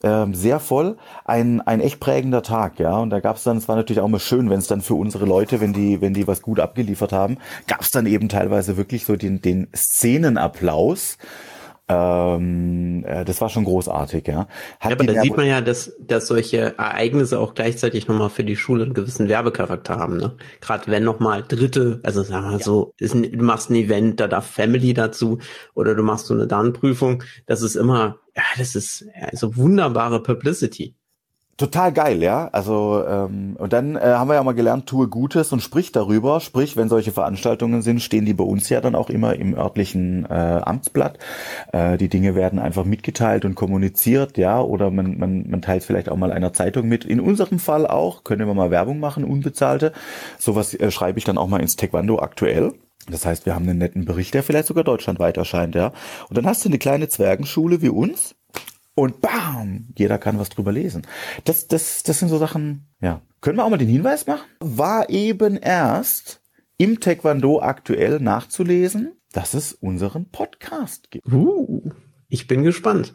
ähm, 0.02 0.34
sehr 0.34 0.60
voll. 0.60 0.96
Ein, 1.24 1.60
ein 1.60 1.80
echt 1.80 2.00
prägender 2.00 2.42
Tag, 2.42 2.78
ja. 2.78 2.98
Und 2.98 3.10
da 3.10 3.20
gab 3.20 3.36
es 3.36 3.42
dann, 3.42 3.56
es 3.56 3.68
war 3.68 3.76
natürlich 3.76 4.00
auch 4.00 4.08
mal 4.08 4.20
schön, 4.20 4.50
wenn 4.50 4.58
es 4.58 4.66
dann 4.66 4.80
für 4.80 4.94
unsere 4.94 5.24
Leute, 5.26 5.60
wenn 5.60 5.72
die, 5.72 6.00
wenn 6.00 6.14
die 6.14 6.26
was 6.26 6.42
gut 6.42 6.60
abgeliefert 6.60 7.12
haben, 7.12 7.38
gab 7.66 7.80
es 7.80 7.90
dann 7.90 8.06
eben 8.06 8.28
teilweise 8.28 8.76
wirklich 8.76 9.04
so 9.04 9.16
den, 9.16 9.42
den 9.42 9.68
Szenenapplaus. 9.74 11.18
Ähm, 11.90 13.02
äh, 13.06 13.24
das 13.24 13.40
war 13.40 13.48
schon 13.48 13.64
großartig, 13.64 14.28
ja. 14.28 14.46
Hat 14.78 14.90
ja 14.90 14.96
aber 14.96 15.04
da 15.04 15.22
sieht 15.22 15.36
man 15.36 15.46
ja, 15.46 15.62
dass, 15.62 15.96
dass 16.00 16.26
solche 16.26 16.76
Ereignisse 16.76 17.38
auch 17.40 17.54
gleichzeitig 17.54 18.08
nochmal 18.08 18.28
für 18.28 18.44
die 18.44 18.56
Schule 18.56 18.84
einen 18.84 18.92
gewissen 18.92 19.28
Werbecharakter 19.28 19.96
haben, 19.96 20.18
ne? 20.18 20.36
Gerade 20.60 20.90
wenn 20.90 21.04
nochmal 21.04 21.42
Dritte, 21.42 22.00
also 22.02 22.22
sagen 22.22 22.44
wir 22.44 22.50
mal 22.50 22.58
ja. 22.58 22.64
so, 22.64 22.92
ist 22.98 23.14
ein, 23.14 23.22
du 23.22 23.42
machst 23.42 23.70
ein 23.70 23.76
Event, 23.76 24.20
da 24.20 24.28
darf 24.28 24.46
Family 24.50 24.92
dazu 24.92 25.38
oder 25.74 25.94
du 25.94 26.02
machst 26.02 26.26
so 26.26 26.34
eine 26.34 26.46
Darnprüfung, 26.46 27.22
das 27.46 27.62
ist 27.62 27.74
immer, 27.74 28.18
ja, 28.36 28.42
das 28.58 28.74
ist 28.74 29.06
also 29.30 29.56
wunderbare 29.56 30.22
Publicity 30.22 30.94
total 31.58 31.92
geil, 31.92 32.22
ja. 32.22 32.48
Also 32.52 33.04
ähm, 33.06 33.56
und 33.58 33.72
dann 33.74 33.96
äh, 33.96 34.00
haben 34.00 34.28
wir 34.28 34.34
ja 34.34 34.42
mal 34.42 34.54
gelernt, 34.54 34.86
tue 34.86 35.08
Gutes 35.08 35.52
und 35.52 35.60
sprich 35.60 35.92
darüber. 35.92 36.40
Sprich, 36.40 36.76
wenn 36.76 36.88
solche 36.88 37.12
Veranstaltungen 37.12 37.82
sind, 37.82 38.00
stehen 38.00 38.24
die 38.24 38.32
bei 38.32 38.44
uns 38.44 38.68
ja 38.70 38.80
dann 38.80 38.94
auch 38.94 39.10
immer 39.10 39.34
im 39.34 39.54
örtlichen 39.54 40.24
äh, 40.24 40.62
Amtsblatt. 40.64 41.18
Äh, 41.72 41.98
die 41.98 42.08
Dinge 42.08 42.34
werden 42.34 42.58
einfach 42.58 42.84
mitgeteilt 42.84 43.44
und 43.44 43.56
kommuniziert, 43.56 44.38
ja. 44.38 44.60
Oder 44.60 44.90
man, 44.90 45.18
man, 45.18 45.50
man 45.50 45.60
teilt 45.60 45.84
vielleicht 45.84 46.08
auch 46.08 46.16
mal 46.16 46.32
einer 46.32 46.52
Zeitung 46.54 46.88
mit. 46.88 47.04
In 47.04 47.20
unserem 47.20 47.58
Fall 47.58 47.86
auch 47.86 48.24
können 48.24 48.46
wir 48.46 48.54
mal 48.54 48.70
Werbung 48.70 49.00
machen, 49.00 49.24
unbezahlte. 49.24 49.92
Sowas 50.38 50.72
äh, 50.74 50.90
schreibe 50.90 51.18
ich 51.18 51.24
dann 51.24 51.36
auch 51.38 51.48
mal 51.48 51.60
ins 51.60 51.76
Taekwondo 51.76 52.20
aktuell. 52.20 52.72
Das 53.10 53.26
heißt, 53.26 53.46
wir 53.46 53.54
haben 53.54 53.68
einen 53.68 53.78
netten 53.78 54.04
Bericht, 54.04 54.34
der 54.34 54.42
vielleicht 54.42 54.68
sogar 54.68 54.84
deutschlandweit 54.84 55.36
erscheint, 55.36 55.74
ja. 55.74 55.92
Und 56.28 56.38
dann 56.38 56.46
hast 56.46 56.64
du 56.64 56.68
eine 56.68 56.78
kleine 56.78 57.08
Zwergenschule 57.08 57.82
wie 57.82 57.88
uns 57.88 58.34
und 58.98 59.20
bam, 59.20 59.86
jeder 59.96 60.18
kann 60.18 60.38
was 60.38 60.48
drüber 60.48 60.72
lesen. 60.72 61.06
Das, 61.44 61.68
das, 61.68 62.02
das 62.02 62.18
sind 62.18 62.28
so 62.28 62.38
Sachen, 62.38 62.88
ja. 63.00 63.22
Können 63.40 63.56
wir 63.56 63.64
auch 63.64 63.70
mal 63.70 63.78
den 63.78 63.88
Hinweis 63.88 64.26
machen? 64.26 64.48
War 64.58 65.08
eben 65.08 65.56
erst 65.56 66.40
im 66.76 66.98
Taekwondo 66.98 67.60
aktuell 67.60 68.18
nachzulesen, 68.18 69.12
dass 69.32 69.54
es 69.54 69.72
unseren 69.72 70.28
Podcast 70.30 71.12
gibt. 71.12 71.32
Uh, 71.32 71.92
ich 72.28 72.48
bin 72.48 72.64
gespannt 72.64 73.14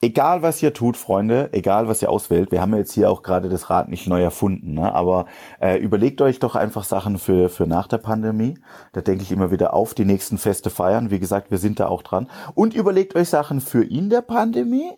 egal 0.00 0.42
was 0.42 0.62
ihr 0.62 0.72
tut, 0.72 0.96
Freunde, 0.96 1.48
egal 1.52 1.88
was 1.88 2.02
ihr 2.02 2.10
auswählt, 2.10 2.52
wir 2.52 2.60
haben 2.60 2.74
jetzt 2.74 2.92
hier 2.92 3.10
auch 3.10 3.22
gerade 3.22 3.48
das 3.48 3.70
Rad 3.70 3.88
nicht 3.88 4.06
neu 4.06 4.22
erfunden, 4.22 4.74
ne? 4.74 4.94
aber 4.94 5.26
äh, 5.60 5.78
überlegt 5.78 6.20
euch 6.20 6.38
doch 6.38 6.56
einfach 6.56 6.84
Sachen 6.84 7.18
für, 7.18 7.48
für 7.48 7.66
nach 7.66 7.86
der 7.86 7.98
Pandemie. 7.98 8.58
Da 8.92 9.00
denke 9.00 9.22
ich 9.22 9.32
immer 9.32 9.50
wieder 9.50 9.74
auf 9.74 9.94
die 9.94 10.04
nächsten 10.04 10.38
Feste 10.38 10.70
feiern. 10.70 11.10
Wie 11.10 11.20
gesagt, 11.20 11.50
wir 11.50 11.58
sind 11.58 11.80
da 11.80 11.88
auch 11.88 12.02
dran. 12.02 12.28
Und 12.54 12.74
überlegt 12.74 13.16
euch 13.16 13.28
Sachen 13.28 13.60
für 13.60 13.84
in 13.84 14.10
der 14.10 14.22
Pandemie. 14.22 14.92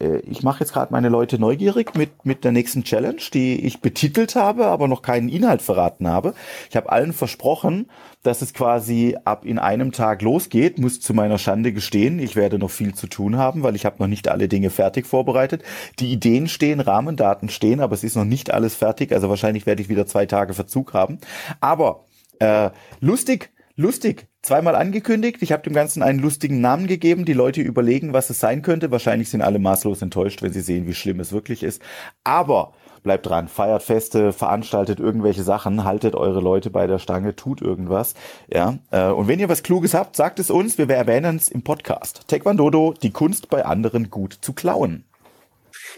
Äh, 0.00 0.18
ich 0.20 0.42
mache 0.42 0.60
jetzt 0.60 0.72
gerade 0.72 0.92
meine 0.92 1.08
Leute 1.08 1.38
neugierig 1.38 1.96
mit, 1.96 2.24
mit 2.24 2.44
der 2.44 2.52
nächsten 2.52 2.84
Challenge, 2.84 3.20
die 3.32 3.64
ich 3.64 3.80
betitelt 3.80 4.34
habe, 4.34 4.66
aber 4.66 4.88
noch 4.88 5.02
keinen 5.02 5.28
Inhalt 5.28 5.62
verraten 5.62 6.08
habe. 6.08 6.34
Ich 6.70 6.76
habe 6.76 6.90
allen 6.90 7.12
versprochen, 7.12 7.90
dass 8.22 8.42
es 8.42 8.54
quasi 8.54 9.16
ab 9.24 9.44
in 9.44 9.58
einem 9.58 9.92
Tag 9.92 10.22
losgeht, 10.22 10.78
muss 10.78 11.00
zu 11.00 11.14
meiner 11.14 11.38
Schande 11.38 11.72
gestehen. 11.72 12.18
Ich 12.18 12.36
werde 12.36 12.58
noch 12.58 12.70
viel 12.70 12.94
zu 12.94 13.06
tun 13.06 13.36
haben, 13.36 13.62
weil 13.62 13.76
ich 13.76 13.84
habe 13.84 13.96
noch 13.98 14.08
nicht 14.08 14.28
alle 14.28 14.48
Dinge 14.48 14.70
fertig 14.70 15.06
vorbereitet. 15.06 15.62
Die 15.98 16.12
Ideen 16.12 16.48
stehen, 16.48 16.80
Rahmendaten 16.80 17.48
stehen, 17.48 17.80
aber 17.80 17.94
es 17.94 18.04
ist 18.04 18.16
noch 18.16 18.24
nicht 18.24 18.50
alles 18.50 18.74
fertig. 18.74 19.12
Also 19.12 19.28
wahrscheinlich 19.28 19.66
werde 19.66 19.82
ich 19.82 19.88
wieder 19.88 20.06
zwei 20.06 20.26
Tage 20.26 20.54
Verzug 20.54 20.94
haben. 20.94 21.18
Aber 21.60 22.04
äh, 22.40 22.70
lustig, 23.00 23.50
lustig, 23.76 24.28
zweimal 24.48 24.74
angekündigt. 24.74 25.42
Ich 25.42 25.52
habe 25.52 25.62
dem 25.62 25.74
Ganzen 25.74 26.02
einen 26.02 26.20
lustigen 26.20 26.62
Namen 26.62 26.86
gegeben. 26.86 27.26
Die 27.26 27.34
Leute 27.34 27.60
überlegen, 27.60 28.14
was 28.14 28.30
es 28.30 28.40
sein 28.40 28.62
könnte. 28.62 28.90
Wahrscheinlich 28.90 29.28
sind 29.28 29.42
alle 29.42 29.58
maßlos 29.58 30.00
enttäuscht, 30.00 30.40
wenn 30.42 30.54
sie 30.54 30.62
sehen, 30.62 30.86
wie 30.86 30.94
schlimm 30.94 31.20
es 31.20 31.32
wirklich 31.32 31.62
ist. 31.62 31.82
Aber 32.24 32.72
bleibt 33.02 33.26
dran, 33.26 33.48
feiert 33.48 33.82
Feste, 33.82 34.32
veranstaltet 34.32 35.00
irgendwelche 35.00 35.42
Sachen, 35.42 35.84
haltet 35.84 36.14
eure 36.14 36.40
Leute 36.40 36.70
bei 36.70 36.86
der 36.86 36.98
Stange, 36.98 37.36
tut 37.36 37.60
irgendwas. 37.60 38.14
Ja. 38.50 38.78
Äh, 38.90 39.08
und 39.08 39.28
wenn 39.28 39.38
ihr 39.38 39.50
was 39.50 39.62
Kluges 39.62 39.92
habt, 39.92 40.16
sagt 40.16 40.38
es 40.38 40.50
uns. 40.50 40.78
Wir 40.78 40.88
erwähnen 40.88 41.36
es 41.36 41.48
im 41.48 41.62
Podcast. 41.62 42.26
Taekwondo, 42.26 42.94
die 42.94 43.10
Kunst 43.10 43.50
bei 43.50 43.66
anderen 43.66 44.08
gut 44.08 44.38
zu 44.40 44.54
klauen. 44.54 45.04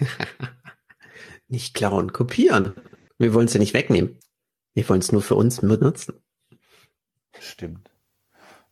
nicht 1.49 1.75
klauen, 1.75 2.13
kopieren. 2.13 2.75
Wir 3.17 3.33
wollen 3.33 3.47
es 3.47 3.55
ja 3.55 3.61
nicht 3.61 3.75
wegnehmen. 3.75 4.19
Wir 4.75 4.89
wollen 4.89 5.01
es 5.01 5.13
nur 5.13 5.23
für 5.23 5.37
uns 5.37 5.61
benutzen. 5.61 6.15
Stimmt. 7.39 7.91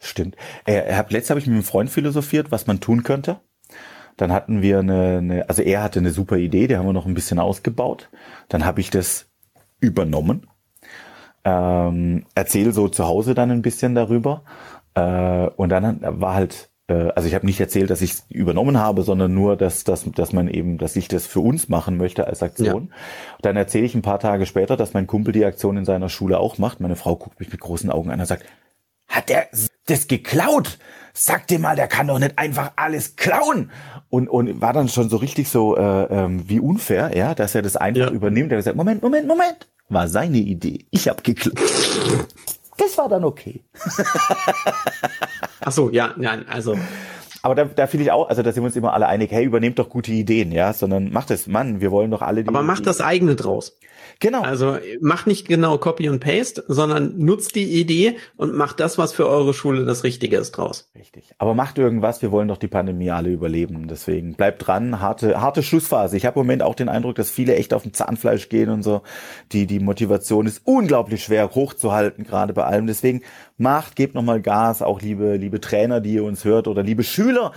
Stimmt. 0.01 0.37
Äh, 0.65 0.95
hab, 0.95 1.11
letztes 1.11 1.31
habe 1.31 1.41
ich 1.41 1.47
mit 1.47 1.55
einem 1.55 1.65
Freund 1.65 1.91
philosophiert, 1.91 2.51
was 2.53 2.67
man 2.67 2.81
tun 2.81 3.03
könnte. 3.03 3.41
Dann 4.17 4.33
hatten 4.33 4.63
wir 4.63 4.81
eine, 4.81 5.19
eine, 5.19 5.49
also 5.49 5.63
er 5.63 5.83
hatte 5.83 6.01
eine 6.01 6.11
super 6.11 6.37
Idee, 6.37 6.67
die 6.67 6.77
haben 6.77 6.87
wir 6.87 6.93
noch 6.93 7.07
ein 7.07 7.15
bisschen 7.15 7.39
ausgebaut. 7.39 8.09
Dann 8.49 8.65
habe 8.65 8.81
ich 8.81 8.91
das 8.91 9.27
übernommen. 9.81 10.47
Ähm, 11.45 12.27
erzähl 12.35 12.73
so 12.73 12.89
zu 12.89 13.07
Hause 13.07 13.35
dann 13.35 13.51
ein 13.51 13.63
bisschen 13.63 13.95
darüber. 13.95 14.43
Äh, 14.95 15.49
und 15.57 15.69
dann 15.69 16.01
war 16.03 16.35
halt, 16.35 16.69
äh, 16.89 17.11
also 17.15 17.29
ich 17.29 17.35
habe 17.35 17.47
nicht 17.47 17.61
erzählt, 17.61 17.91
dass 17.91 18.03
ich 18.03 18.13
es 18.13 18.27
übernommen 18.29 18.79
habe, 18.79 19.03
sondern 19.03 19.35
nur, 19.35 19.57
dass, 19.57 19.85
dass, 19.85 20.05
dass 20.11 20.33
man 20.33 20.49
eben, 20.49 20.79
dass 20.79 20.97
ich 20.97 21.07
das 21.07 21.27
für 21.27 21.41
uns 21.41 21.69
machen 21.69 21.97
möchte 21.97 22.27
als 22.27 22.43
Aktion. 22.43 22.89
Ja. 22.91 22.97
Dann 23.43 23.57
erzähle 23.57 23.87
ich 23.87 23.95
ein 23.95 24.03
paar 24.03 24.19
Tage 24.19 24.47
später, 24.47 24.77
dass 24.77 24.95
mein 24.95 25.07
Kumpel 25.07 25.33
die 25.33 25.45
Aktion 25.45 25.77
in 25.77 25.85
seiner 25.85 26.09
Schule 26.09 26.39
auch 26.39 26.59
macht. 26.59 26.81
Meine 26.81 26.97
Frau 26.97 27.17
guckt 27.17 27.39
mich 27.39 27.53
mit 27.53 27.61
großen 27.61 27.91
Augen 27.91 28.11
an 28.11 28.19
und 28.19 28.27
sagt, 28.27 28.45
hat 29.09 29.29
der 29.29 29.49
das 29.91 30.09
geklaut? 30.09 30.79
Sag 31.13 31.47
dir 31.49 31.59
mal, 31.59 31.77
der 31.77 31.89
kann 31.89 32.07
doch 32.07 32.19
nicht 32.19 32.39
einfach 32.39 32.73
alles 32.77 33.17
klauen. 33.17 33.71
Und, 34.11 34.29
und 34.29 34.61
war 34.61 34.73
dann 34.73 34.89
schon 34.89 35.11
so 35.11 35.17
richtig 35.17 35.49
so 35.49 35.77
äh, 35.77 36.05
ähm, 36.05 36.49
wie 36.49 36.61
unfair, 36.61 37.17
ja, 37.17 37.35
dass 37.35 37.55
er 37.55 37.63
das 37.63 37.77
einfach 37.77 38.07
ja. 38.07 38.11
übernimmt. 38.11 38.53
Er 38.53 38.57
hat 38.57 38.61
gesagt, 38.61 38.77
Moment, 38.77 39.03
Moment, 39.03 39.27
Moment, 39.27 39.69
war 39.89 40.09
seine 40.09 40.39
Idee. 40.39 40.87
Ich 40.91 41.09
hab 41.09 41.25
geklaut. 41.25 41.59
Das 42.79 42.97
war 42.97 43.09
dann 43.09 43.25
okay. 43.25 43.65
Ach 45.61 45.73
so, 45.73 45.91
ja, 45.91 46.15
ja, 46.19 46.39
also 46.49 46.77
aber 47.43 47.55
da, 47.55 47.65
da 47.65 47.87
finde 47.87 48.05
ich 48.05 48.13
auch, 48.13 48.29
also 48.29 48.43
da 48.43 48.53
sind 48.53 48.63
wir 48.63 48.67
uns 48.67 48.77
immer 48.77 48.93
alle 48.93 49.07
einig, 49.07 49.31
hey, 49.31 49.45
übernehmt 49.45 49.79
doch 49.79 49.89
gute 49.89 50.13
Ideen, 50.13 50.51
ja, 50.53 50.73
sondern 50.73 51.13
macht 51.13 51.31
es, 51.31 51.47
Mann, 51.47 51.81
wir 51.81 51.91
wollen 51.91 52.11
doch 52.11 52.23
alle 52.23 52.43
die. 52.43 52.49
Aber 52.49 52.63
macht 52.63 52.87
das 52.87 53.01
eigene 53.01 53.37
draus. 53.37 53.77
Genau. 54.21 54.43
Also 54.43 54.79
macht 55.01 55.29
nicht 55.29 55.47
genau 55.47 55.79
Copy 55.79 56.09
und 56.09 56.19
Paste, 56.19 56.65
sondern 56.67 57.19
nutzt 57.19 57.55
die 57.55 57.81
Idee 57.81 58.17
und 58.37 58.53
macht 58.53 58.81
das, 58.81 58.99
was 58.99 59.13
für 59.13 59.29
eure 59.29 59.55
Schule 59.55 59.85
das 59.85 60.03
Richtige 60.03 60.39
ist 60.39 60.53
draus. 60.53 60.91
Richtig. 60.99 61.33
Aber 61.39 61.55
macht 61.55 61.79
irgendwas, 61.79 62.21
wir 62.21 62.33
wollen 62.33 62.49
doch 62.49 62.57
die 62.57 62.67
Pandemie 62.67 63.11
alle 63.11 63.31
überleben. 63.31 63.87
Deswegen 63.87 64.35
bleibt 64.35 64.67
dran, 64.67 65.01
harte, 65.01 65.41
harte 65.41 65.63
Schlussphase. 65.63 66.17
Ich 66.17 66.27
habe 66.27 66.41
im 66.41 66.47
Moment 66.47 66.65
auch 66.65 66.75
den 66.75 66.89
Eindruck, 66.89 67.15
dass 67.15 67.31
viele 67.31 67.55
echt 67.55 67.73
auf 67.73 67.85
dem 67.85 67.93
Zahnfleisch 67.93 68.49
gehen 68.49 68.71
und 68.71 68.83
so. 68.83 69.03
Die, 69.53 69.67
die 69.67 69.79
Motivation 69.79 70.47
ist 70.47 70.63
unglaublich 70.65 71.23
schwer 71.23 71.55
hochzuhalten, 71.55 72.25
gerade 72.25 72.53
bei 72.53 72.65
allem. 72.65 72.89
Deswegen 72.89 73.23
macht, 73.59 73.97
gebt 73.97 74.15
nochmal 74.15 74.41
Gas, 74.41 74.83
auch 74.83 75.01
liebe, 75.01 75.37
liebe 75.37 75.61
Trainer, 75.61 76.01
die 76.01 76.15
ihr 76.15 76.25
uns 76.25 76.45
hört 76.45 76.69
oder 76.69 76.83
liebe 76.83 77.03
Schüler, 77.03 77.53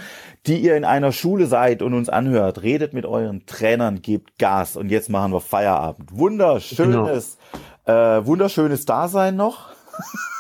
die 0.48 0.58
ihr 0.58 0.76
in 0.76 0.86
einer 0.86 1.12
Schule 1.12 1.46
seid 1.46 1.82
und 1.82 1.94
uns 1.94 2.10
anhört. 2.10 2.64
Redet 2.64 2.94
mit 2.94 3.06
euren 3.06 3.46
Trainern, 3.46 4.02
gebt 4.02 4.38
Gas. 4.38 4.76
Und 4.76 4.90
jetzt 4.90 5.10
machen 5.10 5.32
wir 5.32 5.42
Feierabend. 5.42 6.10
Wunderschönes, 6.12 7.38
genau. 7.86 8.18
äh, 8.18 8.26
wunderschönes 8.26 8.86
Dasein 8.86 9.36
noch. 9.36 9.70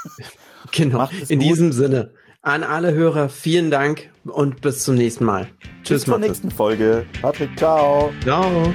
genau. 0.71 1.08
In 1.28 1.39
gut. 1.39 1.47
diesem 1.47 1.71
Sinne. 1.71 2.12
An 2.43 2.63
alle 2.63 2.93
Hörer, 2.93 3.30
vielen 3.30 3.69
Dank 3.69 4.10
und 4.24 4.62
bis 4.62 4.84
zum 4.84 4.95
nächsten 4.95 5.26
Mal. 5.26 5.47
Tschüss. 5.84 6.02
Bis 6.02 6.06
zur 6.06 6.17
nächsten 6.17 6.50
Folge. 6.50 7.06
Patrick, 7.21 7.56
ciao. 7.56 8.12
Ciao. 8.24 8.74